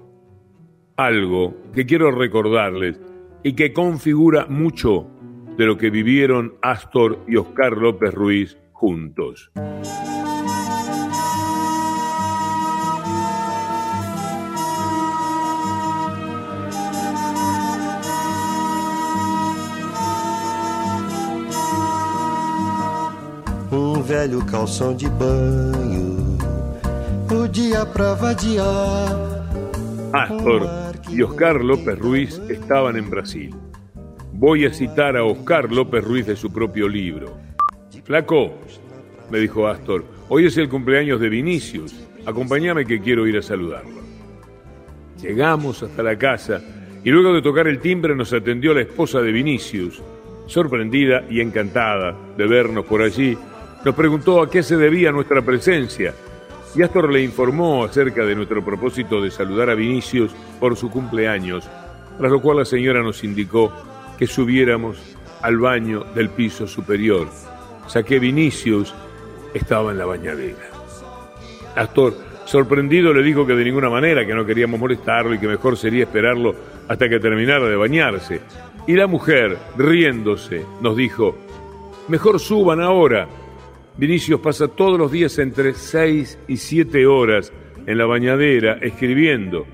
algo 0.96 1.56
que 1.74 1.86
quiero 1.86 2.12
recordarles 2.12 3.02
y 3.44 3.54
que 3.54 3.74
configura 3.74 4.46
mucho 4.48 5.08
de 5.58 5.66
lo 5.66 5.78
que 5.78 5.90
vivieron 5.90 6.54
Astor 6.62 7.20
y 7.28 7.36
Oscar 7.36 7.78
López 7.78 8.14
Ruiz 8.14 8.58
juntos. 8.72 9.52
Velho 24.04 24.46
calção 24.46 24.94
de 24.96 25.10
banho, 25.10 26.38
o 27.32 27.48
dia 27.48 27.86
pra 27.86 28.14
vadiar. 28.14 29.34
Astor 30.12 30.70
y 31.10 31.24
Oscar 31.24 31.64
López 31.64 31.98
Ruiz 31.98 32.42
estaban 32.50 32.98
en 32.98 33.10
Brasil. 33.10 33.56
Voy 34.34 34.66
a 34.66 34.74
citar 34.74 35.16
a 35.16 35.24
Oscar 35.24 35.72
López 35.72 36.04
Ruiz 36.04 36.28
de 36.28 36.36
su 36.36 36.52
propio 36.52 36.88
libro. 36.88 37.38
Flaco, 38.04 38.54
me 39.32 39.40
dijo 39.40 39.68
Astor, 39.68 40.04
hoy 40.28 40.48
es 40.48 40.58
el 40.58 40.68
cumpleaños 40.68 41.22
de 41.22 41.30
Vinicius. 41.30 41.96
Acompáñame 42.26 42.86
que 42.86 43.00
quiero 43.00 43.26
ir 43.26 43.38
a 43.38 43.42
saludarlo. 43.42 44.02
Llegamos 45.22 45.82
hasta 45.82 46.04
la 46.04 46.18
casa 46.18 46.62
y 47.04 47.10
luego 47.10 47.34
de 47.34 47.42
tocar 47.42 47.68
el 47.68 47.80
timbre 47.80 48.16
nos 48.16 48.34
atendió 48.34 48.74
la 48.74 48.82
esposa 48.82 49.22
de 49.22 49.32
Vinicius. 49.32 50.02
Sorprendida 50.46 51.24
y 51.30 51.40
encantada 51.40 52.14
de 52.38 52.46
vernos 52.46 52.86
por 52.86 53.02
allí, 53.02 53.38
nos 53.84 53.96
preguntó 53.96 54.42
a 54.42 54.50
qué 54.50 54.64
se 54.64 54.78
debía 54.78 55.12
nuestra 55.12 55.42
presencia 55.42 56.14
y 56.76 56.82
Astor 56.82 57.12
le 57.12 57.22
informó 57.22 57.84
acerca 57.84 58.26
de 58.26 58.36
nuestro 58.36 58.64
propósito 58.64 59.22
de 59.22 59.30
saludar 59.30 59.70
a 59.70 59.76
Vinicius 59.76 60.32
por 60.60 60.76
su 60.76 60.90
cumpleaños, 60.90 61.70
tras 62.18 62.32
lo 62.32 62.42
cual 62.42 62.58
la 62.58 62.66
señora 62.66 63.04
nos 63.04 63.24
indicó 63.24 63.72
que 64.18 64.26
subiéramos 64.26 64.98
al 65.42 65.58
baño 65.58 66.04
del 66.16 66.30
piso 66.30 66.66
superior, 66.68 67.28
ya 67.94 68.04
que 68.04 68.18
Vinicius 68.18 68.94
estaba 69.54 69.92
en 69.92 70.00
la 70.00 70.06
bañadera. 70.06 70.70
Astor, 71.76 72.16
sorprendido, 72.46 73.14
le 73.14 73.22
dijo 73.22 73.46
que 73.46 73.54
de 73.54 73.66
ninguna 73.66 73.90
manera, 73.90 74.26
que 74.26 74.34
no 74.34 74.46
queríamos 74.46 74.80
molestarlo 74.80 75.36
y 75.36 75.40
que 75.40 75.48
mejor 75.48 75.78
sería 75.78 76.04
esperarlo 76.04 76.56
hasta 76.88 77.08
que 77.08 77.20
terminara 77.20 77.68
de 77.68 77.76
bañarse. 77.76 78.42
Y 78.88 78.94
la 78.94 79.06
mujer, 79.06 79.58
riéndose, 79.78 80.66
nos 80.82 80.98
dijo, 80.98 81.36
mejor 82.08 82.40
suban 82.40 82.82
ahora, 82.82 83.28
Vinicius 83.96 84.40
pasa 84.42 84.68
todos 84.68 84.98
los 84.98 85.12
días 85.12 85.38
entre 85.38 85.74
6 85.74 86.40
y 86.48 86.58
7 86.58 87.06
horas 87.06 87.54
en 87.86 87.98
la 87.98 88.08
bañadera 88.08 88.80
escribiendo, 88.82 89.68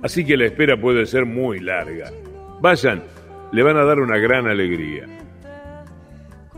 así 0.00 0.24
que 0.24 0.36
la 0.36 0.46
espera 0.46 0.80
puede 0.80 1.06
ser 1.06 1.26
muy 1.26 1.58
larga. 1.58 2.12
Vayan, 2.60 3.02
le 3.50 3.62
van 3.64 3.76
a 3.76 3.84
dar 3.84 3.98
una 3.98 4.16
gran 4.18 4.46
alegría. 4.46 5.06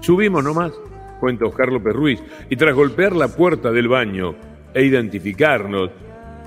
Subimos 0.01 0.45
nomás, 0.45 0.73
cuenta 1.19 1.47
Oscar 1.47 1.73
López 1.73 1.95
Ruiz, 1.95 2.23
y 2.51 2.57
tras 2.57 2.75
golpear 2.75 3.17
la 3.17 3.29
puerta 3.29 3.73
del 3.73 3.89
baño 3.89 4.35
e 4.75 4.85
identificarnos, 4.85 5.91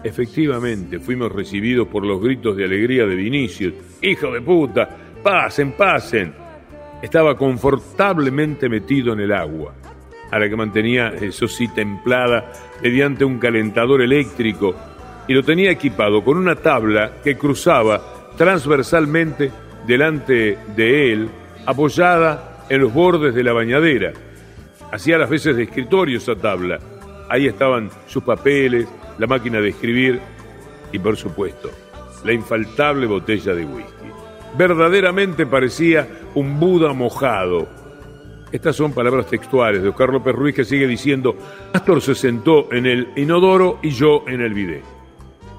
efectivamente 0.04 1.00
fuimos 1.00 1.32
recibidos 1.32 1.88
por 1.88 2.06
los 2.06 2.22
gritos 2.22 2.56
de 2.56 2.66
alegría 2.66 3.08
de 3.08 3.16
Vinicius. 3.16 3.74
¡Hijo 4.04 4.32
de 4.32 4.42
puta! 4.42 4.88
¡Pasen, 5.24 5.72
pasen! 5.72 6.32
Estaba 7.02 7.36
confortablemente 7.36 8.70
metido 8.70 9.14
en 9.14 9.22
el 9.22 9.32
agua 9.32 9.74
a 10.32 10.40
la 10.40 10.50
que 10.50 10.56
mantenía, 10.56 11.10
eso 11.22 11.48
sí, 11.48 11.68
templada 11.68 12.52
mediante 12.82 13.26
un 13.26 13.40
calentador 13.40 14.02
eléctrico 14.02 14.76
y 15.28 15.34
lo 15.34 15.44
tenía 15.44 15.72
equipado 15.72 16.24
con 16.24 16.38
una 16.38 16.56
tabla 16.56 17.12
que 17.24 17.38
cruzaba 17.38 18.02
transversalmente 18.36 19.52
delante 19.86 20.58
de 20.76 21.14
él, 21.14 21.30
apoyada 21.66 22.66
en 22.70 22.82
los 22.82 22.94
bordes 22.94 23.36
de 23.36 23.44
la 23.44 23.54
bañadera. 23.54 24.14
Hacía 24.92 25.18
las 25.18 25.30
veces 25.30 25.56
de 25.56 25.64
escritorio 25.64 26.18
esa 26.18 26.36
tabla. 26.36 26.80
Ahí 27.30 27.48
estaban 27.48 27.90
sus 28.08 28.24
papeles, 28.24 28.88
la 29.20 29.28
máquina 29.28 29.60
de 29.62 29.70
escribir 29.70 30.20
y, 30.92 30.98
por 30.98 31.16
supuesto, 31.16 31.70
la 32.24 32.34
infaltable 32.34 33.06
botella 33.06 33.54
de 33.54 33.66
whisky. 33.66 34.10
Verdaderamente 34.58 35.46
parecía 35.46 36.08
un 36.34 36.60
Buda 36.60 36.94
mojado, 36.94 37.68
estas 38.52 38.76
son 38.76 38.94
palabras 38.94 39.28
textuales 39.28 39.84
de 39.84 39.90
Oscar 39.90 40.10
López 40.10 40.36
Ruiz 40.36 40.56
que 40.56 40.66
sigue 40.66 40.88
diciendo, 40.88 41.36
Astor 41.74 42.02
se 42.02 42.16
sentó 42.16 42.72
en 42.72 42.86
el 42.86 43.10
inodoro 43.16 43.80
y 43.84 43.90
yo 43.90 44.24
en 44.28 44.42
el 44.42 44.54
bidet. 44.54 44.84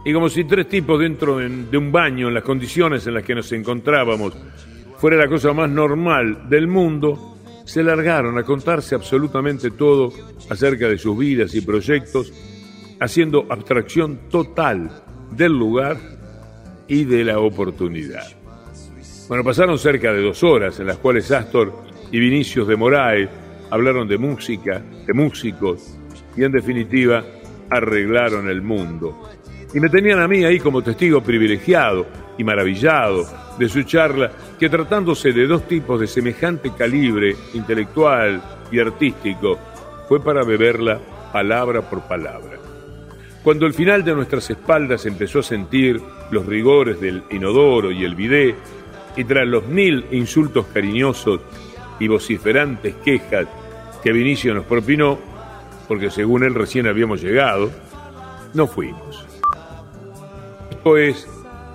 Y 0.05 0.13
como 0.13 0.29
si 0.29 0.45
tres 0.45 0.69
tipos 0.69 0.99
dentro 0.99 1.39
de 1.39 1.77
un 1.77 1.93
baño, 1.93 2.29
en 2.29 2.35
las 2.35 2.43
condiciones 2.43 3.07
en 3.07 3.15
las 3.15 3.23
que 3.23 3.35
nos 3.35 3.53
encontrábamos, 3.53 4.35
fuera 4.97 5.17
la 5.17 5.29
cosa 5.29 5.53
más 5.53 5.69
normal 5.69 6.49
del 6.49 6.67
mundo, 6.67 7.37
se 7.65 7.83
largaron 7.83 8.37
a 8.39 8.43
contarse 8.43 8.95
absolutamente 8.95 9.71
todo 9.71 10.13
acerca 10.49 10.89
de 10.89 10.99
sus 10.99 11.17
vidas 11.17 11.55
y 11.55 11.61
proyectos, 11.61 12.33
haciendo 12.99 13.47
abstracción 13.49 14.29
total 14.31 14.91
del 15.31 15.53
lugar 15.53 15.97
y 16.89 17.05
de 17.05 17.25
la 17.25 17.39
oportunidad. 17.39 18.27
Bueno, 19.29 19.45
pasaron 19.45 19.79
cerca 19.79 20.13
de 20.13 20.23
dos 20.23 20.43
horas 20.43 20.81
en 20.81 20.87
las 20.87 20.97
cuales 20.97 21.31
Astor 21.31 21.73
y 22.13 22.19
Vinicius 22.19 22.67
de 22.67 22.77
Moraes 22.77 23.29
hablaron 23.71 24.09
de 24.09 24.19
música, 24.19 24.83
de 25.07 25.13
músicos 25.13 25.97
y 26.37 26.45
en 26.45 26.53
definitiva 26.53 27.25
arreglaron 27.71 28.49
el 28.49 28.63
mundo. 28.63 29.29
Y 29.73 29.81
me 29.81 29.89
tenían 29.89 30.21
a 30.21 30.29
mí 30.29 30.45
ahí 30.45 30.59
como 30.59 30.83
testigo 30.83 31.23
privilegiado 31.23 32.07
y 32.37 32.45
maravillado 32.45 33.27
de 33.59 33.69
su 33.69 33.83
charla 33.85 34.33
que 34.59 34.69
tratándose 34.69 35.33
de 35.33 35.47
dos 35.47 35.69
tipos 35.69 36.01
de 36.01 36.07
semejante 36.07 36.73
calibre 36.77 37.37
intelectual 37.55 38.43
y 38.73 38.81
artístico 38.81 39.59
fue 40.09 40.23
para 40.23 40.43
beberla 40.43 40.99
palabra 41.33 41.89
por 41.89 42.03
palabra. 42.03 42.59
Cuando 43.45 43.67
el 43.67 43.75
final 43.75 44.05
de 44.05 44.15
nuestras 44.15 44.51
espaldas 44.51 45.07
empezó 45.07 45.39
a 45.39 45.43
sentir 45.43 46.01
los 46.31 46.45
rigores 46.45 47.01
del 47.01 47.23
inodoro 47.31 47.91
y 47.91 48.05
el 48.05 48.15
bidé, 48.15 48.55
y 49.17 49.25
tras 49.25 49.47
los 49.47 49.67
mil 49.67 50.05
insultos 50.11 50.67
cariñosos 50.73 51.41
y 52.01 52.09
vociferantes 52.09 52.97
quejas 53.05 53.47
que 54.03 54.13
Vinicio 54.13 54.55
nos 54.55 54.65
propinó, 54.65 55.19
porque 55.87 56.11
según 56.11 56.43
él 56.43 56.55
recién 56.55 56.89
habíamos 56.89 57.23
llegado, 57.23 57.71
no 58.55 58.67
fuimos. 58.67 59.27
Esto 60.71 60.97
es 60.97 61.29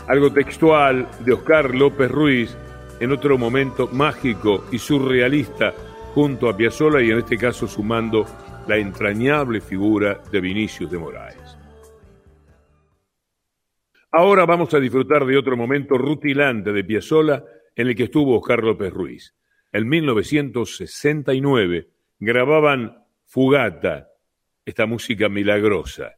algo 0.07 0.33
textual 0.33 1.07
de 1.19 1.33
Oscar 1.33 1.73
López 1.73 2.11
Ruiz 2.11 2.57
en 2.99 3.11
otro 3.11 3.38
momento 3.38 3.88
mágico 3.88 4.65
y 4.71 4.79
surrealista 4.79 5.73
junto 6.13 6.49
a 6.49 6.57
Piazzolla 6.57 7.01
y 7.01 7.11
en 7.11 7.19
este 7.19 7.38
caso 7.38 7.67
sumando 7.67 8.25
la 8.67 8.77
entrañable 8.77 9.61
figura 9.61 10.21
de 10.31 10.41
Vinicius 10.41 10.89
de 10.89 10.97
Moraes. 10.97 11.57
Ahora 14.11 14.45
vamos 14.45 14.73
a 14.73 14.79
disfrutar 14.79 15.25
de 15.25 15.38
otro 15.38 15.57
momento 15.57 15.97
rutilante 15.97 16.71
de 16.71 16.83
Piazzolla 16.83 17.43
en 17.75 17.88
el 17.88 17.95
que 17.95 18.05
estuvo 18.05 18.39
Oscar 18.39 18.63
López 18.63 18.91
Ruiz 18.91 19.35
en 19.75 19.88
1969 19.89 21.89
grababan 22.19 23.03
Fugata, 23.25 24.07
esta 24.63 24.85
música 24.85 25.27
milagrosa. 25.27 26.15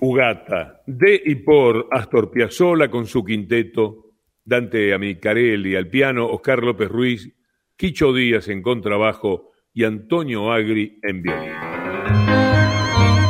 Ugata, 0.00 0.82
de 0.86 1.20
y 1.24 1.34
por 1.36 1.88
Astor 1.90 2.30
Piazzolla 2.30 2.90
con 2.90 3.06
su 3.06 3.24
quinteto, 3.24 4.14
Dante 4.44 4.94
Amicarelli 4.94 5.76
al 5.76 5.88
piano, 5.88 6.26
Oscar 6.26 6.62
López 6.62 6.88
Ruiz, 6.88 7.32
Quicho 7.76 8.12
Díaz 8.12 8.48
en 8.48 8.62
contrabajo 8.62 9.50
y 9.72 9.84
Antonio 9.84 10.50
Agri 10.50 10.98
en 11.02 11.22
violín. 11.22 11.52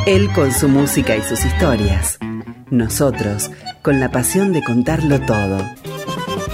Él 0.07 0.29
con 0.33 0.51
su 0.51 0.67
música 0.67 1.15
y 1.15 1.21
sus 1.21 1.45
historias. 1.45 2.19
Nosotros 2.69 3.51
con 3.81 3.99
la 3.99 4.09
pasión 4.09 4.51
de 4.51 4.63
contarlo 4.63 5.19
todo. 5.21 5.59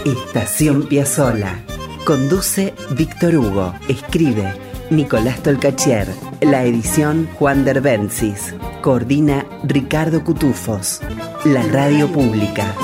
Estación 0.05 0.87
Piazzola. 0.87 1.63
Conduce 2.05 2.73
Víctor 2.97 3.35
Hugo. 3.35 3.73
Escribe 3.87 4.53
Nicolás 4.89 5.41
Tolcachier. 5.43 6.07
La 6.41 6.65
edición 6.65 7.27
Juan 7.35 7.63
Derbencis. 7.63 8.53
Coordina 8.81 9.45
Ricardo 9.63 10.23
Cutufos. 10.23 11.01
La 11.45 11.63
radio 11.63 12.07
pública. 12.11 12.75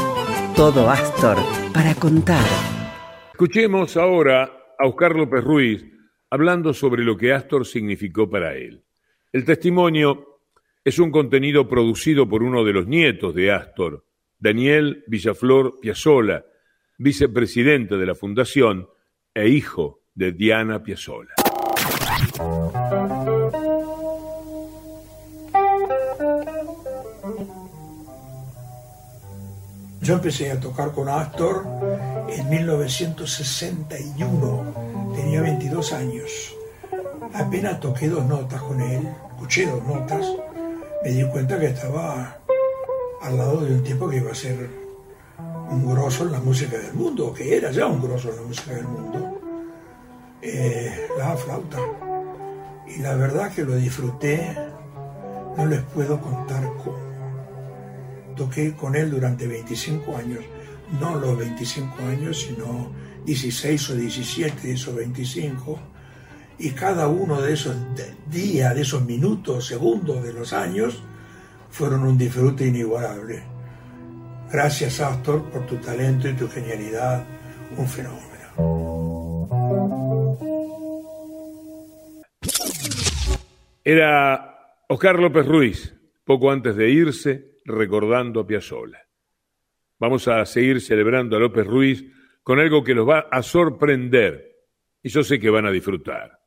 Todo 0.55 0.89
Astor 0.89 1.37
para 1.73 1.95
contar. 1.95 2.45
Escuchemos 3.31 3.95
ahora 3.97 4.51
a 4.77 4.87
Oscar 4.87 5.15
López 5.15 5.43
Ruiz 5.43 5.85
hablando 6.29 6.73
sobre 6.73 7.03
lo 7.03 7.15
que 7.15 7.33
Astor 7.33 7.65
significó 7.65 8.29
para 8.29 8.55
él. 8.55 8.83
El 9.31 9.45
testimonio 9.45 10.39
es 10.83 10.99
un 10.99 11.11
contenido 11.11 11.67
producido 11.67 12.27
por 12.27 12.43
uno 12.43 12.63
de 12.63 12.73
los 12.73 12.87
nietos 12.87 13.33
de 13.35 13.51
Astor, 13.51 14.05
Daniel 14.39 15.03
Villaflor 15.07 15.79
Piazzola, 15.79 16.45
vicepresidente 16.97 17.97
de 17.97 18.05
la 18.05 18.15
fundación 18.15 18.87
e 19.33 19.47
hijo 19.47 20.01
de 20.15 20.31
Diana 20.31 20.83
Piazzola. 20.83 21.33
Yo 30.03 30.13
empecé 30.15 30.51
a 30.51 30.59
tocar 30.59 30.91
con 30.91 31.07
Astor 31.07 31.65
en 32.27 32.49
1961, 32.49 35.13
tenía 35.15 35.39
22 35.39 35.93
años. 35.93 36.53
Apenas 37.33 37.79
toqué 37.79 38.09
dos 38.09 38.25
notas 38.25 38.61
con 38.63 38.81
él, 38.81 39.07
escuché 39.29 39.65
dos 39.65 39.81
notas, 39.87 40.27
me 41.05 41.09
di 41.09 41.23
cuenta 41.29 41.57
que 41.57 41.67
estaba 41.67 42.37
al 43.21 43.37
lado 43.37 43.61
de 43.61 43.75
un 43.75 43.83
tipo 43.85 44.09
que 44.09 44.17
iba 44.17 44.31
a 44.31 44.35
ser 44.35 44.69
un 45.69 45.89
grosso 45.89 46.25
en 46.25 46.33
la 46.33 46.41
música 46.41 46.77
del 46.77 46.95
mundo, 46.95 47.33
que 47.33 47.55
era 47.55 47.71
ya 47.71 47.87
un 47.87 48.01
grosso 48.01 48.29
en 48.29 48.35
la 48.35 48.41
música 48.41 48.73
del 48.73 48.89
mundo, 48.89 49.39
eh, 50.41 51.07
la 51.17 51.37
flauta. 51.37 51.79
Y 52.87 52.99
la 52.99 53.15
verdad 53.15 53.53
que 53.53 53.63
lo 53.63 53.77
disfruté, 53.77 54.53
no 55.55 55.65
les 55.65 55.79
puedo 55.79 56.19
contar 56.19 56.61
cómo 56.83 57.12
toqué 58.33 58.73
con 58.73 58.95
él 58.95 59.11
durante 59.11 59.47
25 59.47 60.17
años, 60.17 60.39
no 60.99 61.15
los 61.15 61.37
25 61.37 61.95
años, 62.03 62.41
sino 62.41 62.91
16 63.25 63.89
o 63.89 63.95
17 63.95 64.67
de 64.67 64.73
esos 64.73 64.95
25, 64.95 65.79
y 66.59 66.71
cada 66.71 67.07
uno 67.07 67.41
de 67.41 67.53
esos 67.53 67.75
días, 68.29 68.75
de 68.75 68.81
esos 68.81 69.05
minutos, 69.05 69.65
segundos 69.67 70.23
de 70.23 70.33
los 70.33 70.53
años, 70.53 71.01
fueron 71.69 72.03
un 72.03 72.17
disfrute 72.17 72.67
inigualable. 72.67 73.43
Gracias, 74.51 74.99
Astor, 74.99 75.49
por 75.49 75.65
tu 75.65 75.77
talento 75.77 76.29
y 76.29 76.33
tu 76.33 76.47
genialidad, 76.47 77.25
un 77.75 77.87
fenómeno. 77.87 78.33
Era 83.83 84.53
Oscar 84.87 85.19
López 85.19 85.45
Ruiz, 85.45 85.93
poco 86.23 86.51
antes 86.51 86.75
de 86.75 86.89
irse, 86.89 87.52
recordando 87.65 88.41
a 88.41 88.47
Piazzolla. 88.47 88.99
Vamos 89.99 90.27
a 90.27 90.45
seguir 90.45 90.81
celebrando 90.81 91.37
a 91.37 91.39
López 91.39 91.65
Ruiz 91.65 92.05
con 92.43 92.59
algo 92.59 92.83
que 92.83 92.93
los 92.93 93.07
va 93.07 93.27
a 93.31 93.41
sorprender 93.41 94.53
y 95.01 95.09
yo 95.09 95.23
sé 95.23 95.39
que 95.39 95.49
van 95.49 95.65
a 95.65 95.71
disfrutar. 95.71 96.39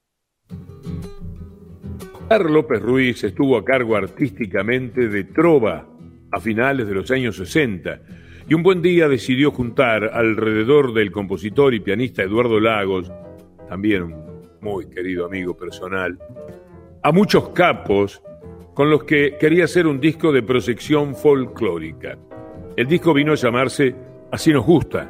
Carlos 2.29 2.53
López 2.53 2.83
Ruiz 2.83 3.23
estuvo 3.25 3.57
a 3.57 3.65
cargo 3.65 3.97
artísticamente 3.97 5.09
de 5.09 5.25
Trova 5.25 5.87
a 6.33 6.41
finales 6.41 6.89
de 6.89 6.95
los 6.95 7.11
años 7.11 7.37
60 7.37 8.01
y 8.49 8.55
un 8.55 8.63
buen 8.63 8.83
día 8.83 9.09
decidió 9.09 9.53
juntar 9.53 10.11
alrededor 10.13 10.93
del 10.93 11.13
compositor 11.13 11.73
y 11.75 11.81
pianista 11.81 12.23
Eduardo 12.23 12.61
Lagos, 12.61 13.11
también 13.69 14.03
un 14.03 14.51
muy 14.61 14.89
querido 14.89 15.27
amigo 15.27 15.57
personal, 15.57 16.19
a 17.03 17.13
muchos 17.13 17.51
capos 17.51 18.21
con 18.77 18.91
los 18.91 19.05
que 19.05 19.39
quería 19.41 19.65
hacer 19.65 19.87
un 19.87 19.99
disco 19.99 20.31
de 20.31 20.43
proyección 20.43 21.15
folclórica. 21.15 22.19
El 22.77 22.87
disco 22.87 23.15
vino 23.15 23.33
a 23.33 23.37
llamarse 23.37 23.95
Así 24.31 24.53
nos 24.53 24.67
gusta. 24.67 25.09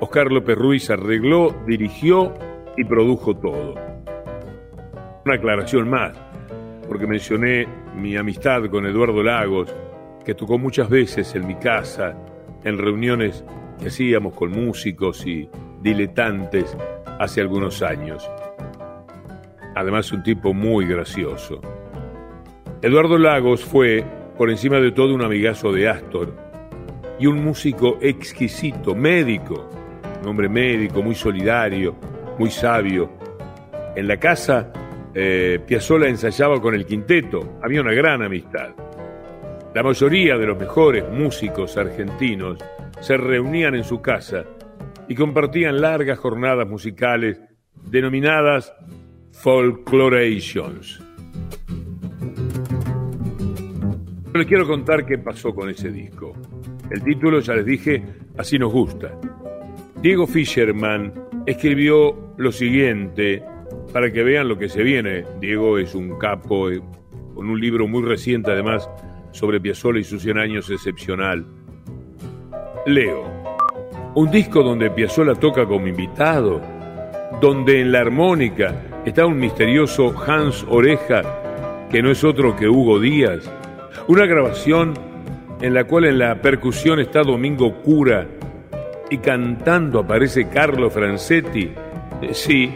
Oscar 0.00 0.30
López 0.30 0.58
Ruiz 0.58 0.90
arregló, 0.90 1.56
dirigió 1.66 2.34
y 2.76 2.84
produjo 2.84 3.34
todo. 3.34 3.76
Una 5.24 5.36
aclaración 5.36 5.88
más, 5.88 6.12
porque 6.86 7.06
mencioné 7.06 7.66
mi 7.96 8.14
amistad 8.18 8.66
con 8.66 8.84
Eduardo 8.84 9.22
Lagos, 9.22 9.74
que 10.22 10.34
tocó 10.34 10.58
muchas 10.58 10.90
veces 10.90 11.34
en 11.34 11.46
mi 11.46 11.54
casa, 11.54 12.14
en 12.62 12.76
reuniones 12.76 13.42
que 13.80 13.86
hacíamos 13.86 14.34
con 14.34 14.50
músicos 14.50 15.26
y 15.26 15.48
diletantes 15.80 16.76
hace 17.18 17.40
algunos 17.40 17.80
años. 17.80 18.30
Además, 19.76 20.12
un 20.12 20.22
tipo 20.22 20.52
muy 20.52 20.84
gracioso. 20.84 21.62
Eduardo 22.82 23.16
Lagos 23.16 23.64
fue, 23.64 24.04
por 24.36 24.50
encima 24.50 24.80
de 24.80 24.90
todo, 24.90 25.14
un 25.14 25.22
amigazo 25.22 25.70
de 25.70 25.88
Astor 25.88 26.34
y 27.16 27.26
un 27.26 27.44
músico 27.44 27.98
exquisito, 28.00 28.96
médico, 28.96 29.70
un 30.20 30.28
hombre 30.28 30.48
médico, 30.48 31.00
muy 31.00 31.14
solidario, 31.14 31.94
muy 32.40 32.50
sabio. 32.50 33.08
En 33.94 34.08
la 34.08 34.16
casa, 34.16 34.72
eh, 35.14 35.60
Piazzolla 35.64 36.08
ensayaba 36.08 36.60
con 36.60 36.74
el 36.74 36.84
quinteto, 36.84 37.60
había 37.62 37.82
una 37.82 37.92
gran 37.92 38.20
amistad. 38.20 38.70
La 39.72 39.84
mayoría 39.84 40.36
de 40.36 40.46
los 40.46 40.58
mejores 40.58 41.08
músicos 41.08 41.76
argentinos 41.76 42.58
se 43.00 43.16
reunían 43.16 43.76
en 43.76 43.84
su 43.84 44.02
casa 44.02 44.44
y 45.06 45.14
compartían 45.14 45.80
largas 45.80 46.18
jornadas 46.18 46.66
musicales 46.66 47.40
denominadas 47.76 48.74
les 54.38 54.46
quiero 54.46 54.66
contar 54.66 55.04
qué 55.04 55.18
pasó 55.18 55.54
con 55.54 55.68
ese 55.68 55.90
disco. 55.90 56.32
El 56.90 57.02
título, 57.02 57.40
ya 57.40 57.54
les 57.54 57.66
dije, 57.66 58.02
así 58.38 58.58
nos 58.58 58.72
gusta. 58.72 59.18
Diego 60.00 60.26
Fisherman 60.26 61.12
escribió 61.46 62.34
lo 62.36 62.50
siguiente 62.50 63.42
para 63.92 64.10
que 64.10 64.22
vean 64.22 64.48
lo 64.48 64.58
que 64.58 64.68
se 64.68 64.82
viene. 64.82 65.24
Diego 65.40 65.78
es 65.78 65.94
un 65.94 66.18
capo 66.18 66.70
eh, 66.70 66.80
con 67.34 67.48
un 67.48 67.60
libro 67.60 67.86
muy 67.86 68.02
reciente 68.02 68.50
además 68.50 68.88
sobre 69.32 69.60
Piazzolla 69.60 70.00
y 70.00 70.04
sus 70.04 70.22
100 70.22 70.38
años 70.38 70.70
excepcional. 70.70 71.46
Leo. 72.86 73.24
Un 74.14 74.30
disco 74.30 74.62
donde 74.62 74.90
Piazzolla 74.90 75.34
toca 75.34 75.66
como 75.66 75.86
invitado, 75.86 76.60
donde 77.40 77.80
en 77.80 77.92
la 77.92 78.00
armónica 78.00 79.02
está 79.04 79.24
un 79.24 79.38
misterioso 79.38 80.14
Hans 80.26 80.66
Oreja 80.68 81.22
que 81.90 82.02
no 82.02 82.10
es 82.10 82.24
otro 82.24 82.56
que 82.56 82.68
Hugo 82.68 82.98
Díaz 82.98 83.50
una 84.08 84.26
grabación 84.26 84.94
en 85.60 85.74
la 85.74 85.84
cual 85.84 86.06
en 86.06 86.18
la 86.18 86.40
percusión 86.42 86.98
está 87.00 87.22
Domingo 87.22 87.82
Cura 87.82 88.26
y 89.10 89.18
cantando 89.18 90.00
aparece 90.00 90.48
Carlo 90.48 90.90
Francetti. 90.90 91.70
Eh, 92.20 92.34
sí, 92.34 92.72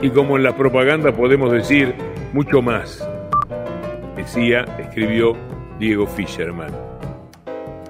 y 0.00 0.10
como 0.10 0.36
en 0.36 0.44
la 0.44 0.56
propaganda 0.56 1.12
podemos 1.12 1.50
decir 1.50 1.94
mucho 2.32 2.62
más. 2.62 3.08
Decía, 4.16 4.64
escribió 4.78 5.36
Diego 5.78 6.06
Fischerman. 6.06 6.70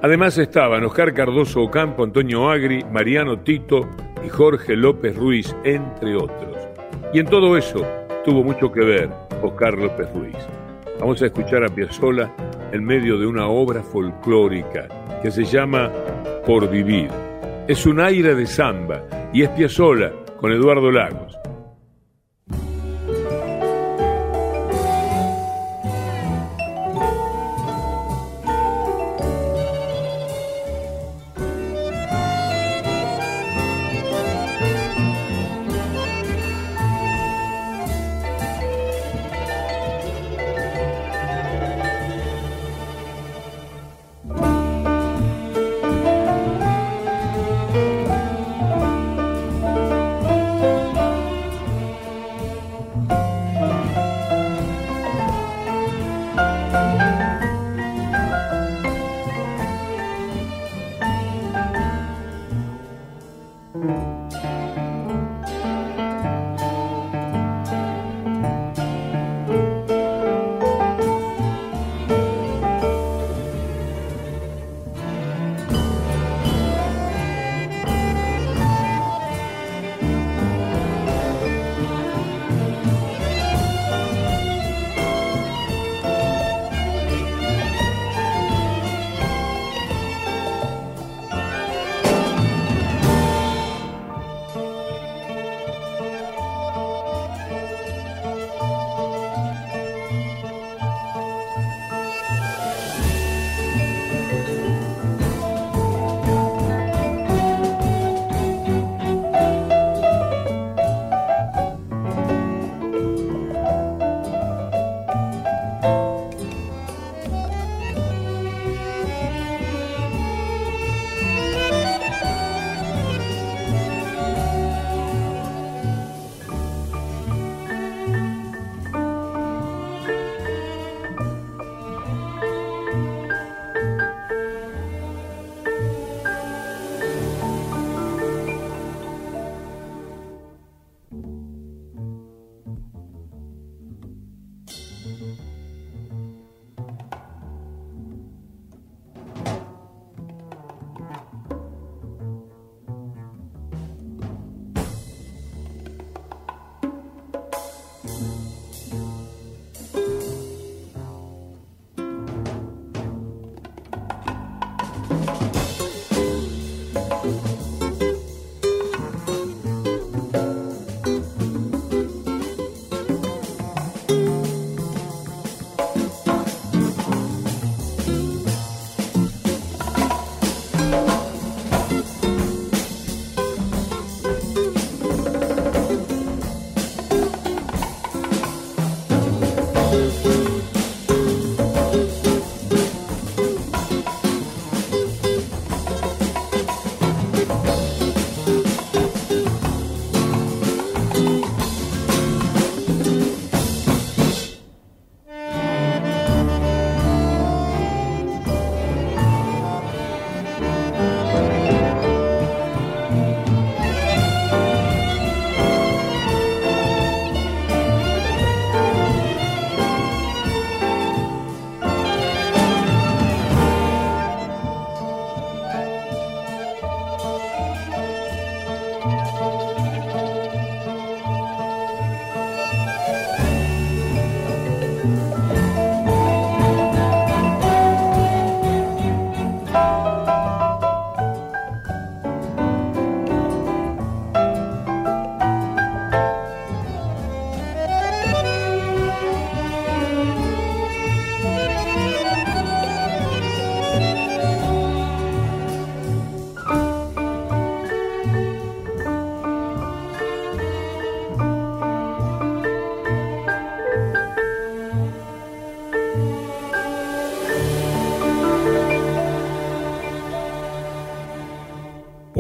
Además 0.01 0.37
estaban 0.39 0.85
Oscar 0.85 1.13
Cardoso 1.15 1.63
Ocampo, 1.63 2.05
Antonio 2.05 2.51
Agri, 2.51 2.85
Mariano 2.93 3.39
Tito 3.39 3.89
y 4.25 4.29
Jorge 4.29 4.77
López 4.77 5.17
Ruiz, 5.17 5.57
entre 5.65 6.15
otros. 6.15 6.57
Y 7.13 7.21
en 7.21 7.27
todo 7.27 7.57
eso 7.57 7.87
tuvo 8.25 8.43
mucho 8.43 8.71
que 8.71 8.81
ver 8.81 9.11
Oscar 9.43 9.79
López 9.79 10.09
Ruiz. 10.15 10.37
Vamos 11.01 11.20
a 11.22 11.26
escuchar 11.26 11.64
a 11.64 11.68
Piazzolla 11.68 12.32
en 12.72 12.84
medio 12.84 13.18
de 13.18 13.26
una 13.26 13.49
obra 13.49 13.82
folclórica 13.82 14.88
que 15.22 15.30
se 15.30 15.45
llama 15.45 15.90
Por 16.47 16.70
Vivir. 16.70 17.11
Es 17.66 17.84
un 17.86 18.01
aire 18.01 18.34
de 18.34 18.47
samba 18.47 19.03
y 19.32 19.42
es 19.42 19.49
Piazzolla 19.51 20.12
con 20.40 20.53
Eduardo 20.53 20.90
Lagos. 20.90 21.38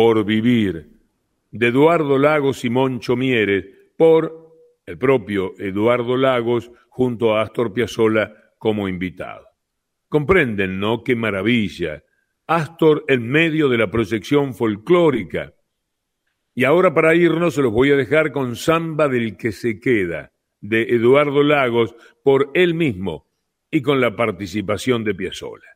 Por 0.04 0.22
vivir, 0.26 0.90
de 1.50 1.68
Eduardo 1.68 2.18
Lagos 2.18 2.62
y 2.66 2.68
Moncho 2.68 3.16
Mieres, 3.16 3.64
por 3.96 4.54
el 4.84 4.98
propio 4.98 5.54
Eduardo 5.58 6.18
Lagos 6.18 6.70
junto 6.90 7.34
a 7.34 7.40
Astor 7.40 7.72
Piazzolla 7.72 8.52
como 8.58 8.86
invitado. 8.86 9.46
Comprenden, 10.10 10.78
¿no? 10.78 11.02
Qué 11.02 11.16
maravilla. 11.16 12.04
Astor 12.46 13.06
en 13.08 13.26
medio 13.30 13.70
de 13.70 13.78
la 13.78 13.90
proyección 13.90 14.52
folclórica. 14.52 15.54
Y 16.54 16.64
ahora 16.64 16.92
para 16.92 17.14
irnos 17.14 17.54
se 17.54 17.62
los 17.62 17.72
voy 17.72 17.90
a 17.90 17.96
dejar 17.96 18.30
con 18.30 18.56
Samba 18.56 19.08
del 19.08 19.38
que 19.38 19.52
se 19.52 19.80
queda, 19.80 20.32
de 20.60 20.82
Eduardo 20.82 21.42
Lagos, 21.42 21.96
por 22.22 22.50
él 22.52 22.74
mismo 22.74 23.26
y 23.70 23.80
con 23.80 24.02
la 24.02 24.14
participación 24.14 25.02
de 25.02 25.14
Piazzolla. 25.14 25.73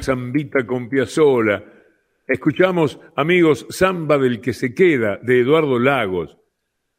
Zambita 0.00 0.66
con 0.66 0.88
Piazzola. 0.88 1.64
Escuchamos, 2.26 2.98
amigos, 3.14 3.66
Zamba 3.70 4.18
del 4.18 4.40
que 4.40 4.52
se 4.52 4.74
queda, 4.74 5.18
de 5.22 5.40
Eduardo 5.40 5.78
Lagos, 5.78 6.36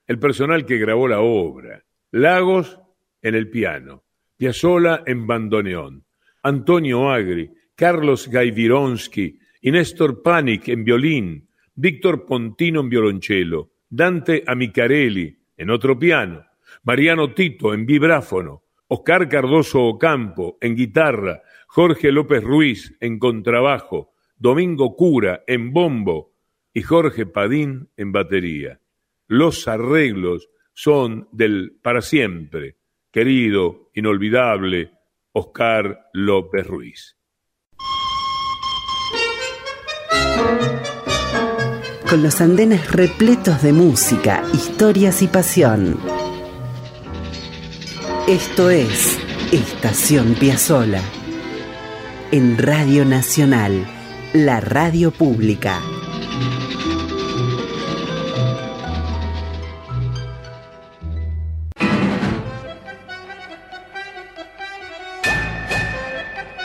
el 0.05 0.19
personal 0.19 0.65
que 0.65 0.77
grabó 0.77 1.07
la 1.07 1.19
obra. 1.19 1.83
Lagos 2.11 2.79
en 3.21 3.35
el 3.35 3.49
piano, 3.49 4.03
Piazzola 4.37 5.03
en 5.05 5.27
bandoneón, 5.27 6.05
Antonio 6.43 7.09
Agri, 7.09 7.51
Carlos 7.75 8.29
Gaivironsky 8.29 9.39
y 9.61 9.71
Néstor 9.71 10.23
Panic 10.23 10.69
en 10.69 10.83
violín, 10.83 11.49
Víctor 11.75 12.25
Pontino 12.25 12.79
en 12.79 12.89
violonchelo, 12.89 13.71
Dante 13.89 14.43
Amicarelli 14.47 15.37
en 15.57 15.69
otro 15.69 15.99
piano, 15.99 16.45
Mariano 16.83 17.33
Tito 17.33 17.73
en 17.73 17.85
vibráfono, 17.85 18.63
Oscar 18.87 19.27
Cardoso 19.27 19.83
Ocampo 19.83 20.57
en 20.61 20.75
guitarra, 20.75 21.41
Jorge 21.67 22.11
López 22.11 22.43
Ruiz 22.43 22.95
en 23.01 23.19
contrabajo, 23.19 24.13
Domingo 24.37 24.95
Cura 24.95 25.43
en 25.47 25.73
bombo 25.73 26.33
y 26.73 26.81
Jorge 26.81 27.25
Padín 27.25 27.89
en 27.97 28.11
batería. 28.11 28.79
Los 29.27 29.67
arreglos 29.67 30.49
son 30.73 31.27
del 31.31 31.77
para 31.81 32.01
siempre, 32.01 32.77
querido, 33.11 33.91
inolvidable 33.93 34.91
Oscar 35.33 36.09
López 36.13 36.65
Ruiz. 36.65 37.17
Con 42.09 42.23
los 42.23 42.39
andenes 42.39 42.89
repletos 42.91 43.61
de 43.61 43.73
música, 43.73 44.41
historias 44.53 45.21
y 45.21 45.27
pasión. 45.27 45.99
Esto 48.27 48.69
es 48.69 49.19
Estación 49.51 50.33
Piazzola. 50.35 51.01
En 52.29 52.57
Radio 52.57 53.05
Nacional, 53.05 53.87
la 54.33 54.59
radio 54.59 55.11
pública. 55.11 55.79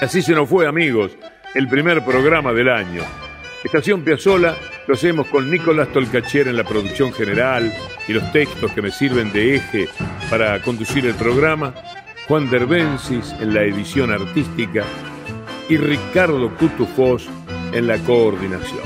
Así 0.00 0.20
se 0.20 0.32
nos 0.32 0.48
fue, 0.48 0.66
amigos, 0.66 1.12
el 1.54 1.68
primer 1.68 2.04
programa 2.04 2.52
del 2.52 2.68
año. 2.68 3.02
Estación 3.62 4.02
Piazzola 4.02 4.56
lo 4.88 4.94
hacemos 4.94 5.28
con 5.28 5.48
Nicolás 5.48 5.92
Tolcachier 5.92 6.48
en 6.48 6.56
la 6.56 6.64
producción 6.64 7.12
general 7.12 7.72
y 8.08 8.12
los 8.12 8.32
textos 8.32 8.72
que 8.72 8.82
me 8.82 8.90
sirven 8.90 9.32
de 9.32 9.54
eje 9.54 9.88
para 10.28 10.60
conducir 10.60 11.06
el 11.06 11.14
programa, 11.14 11.72
Juan 12.26 12.50
Derbensis 12.50 13.32
en 13.40 13.54
la 13.54 13.62
edición 13.62 14.10
artística 14.10 14.84
y 15.72 15.78
Ricardo 15.78 16.54
Cutufós 16.56 17.26
en 17.72 17.86
la 17.86 17.96
coordinación. 18.00 18.82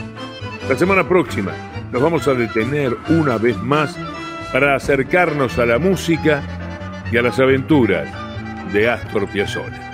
La 0.68 0.76
semana 0.76 1.08
próxima 1.08 1.50
nos 1.90 2.00
vamos 2.00 2.28
a 2.28 2.34
detener 2.34 2.96
una 3.08 3.38
vez 3.38 3.60
más 3.60 3.96
para 4.52 4.76
acercarnos 4.76 5.58
a 5.58 5.66
la 5.66 5.80
música 5.80 6.44
y 7.10 7.16
a 7.16 7.22
las 7.22 7.40
aventuras 7.40 8.08
de 8.72 8.88
Astor 8.88 9.26
Piazzolla. 9.28 9.85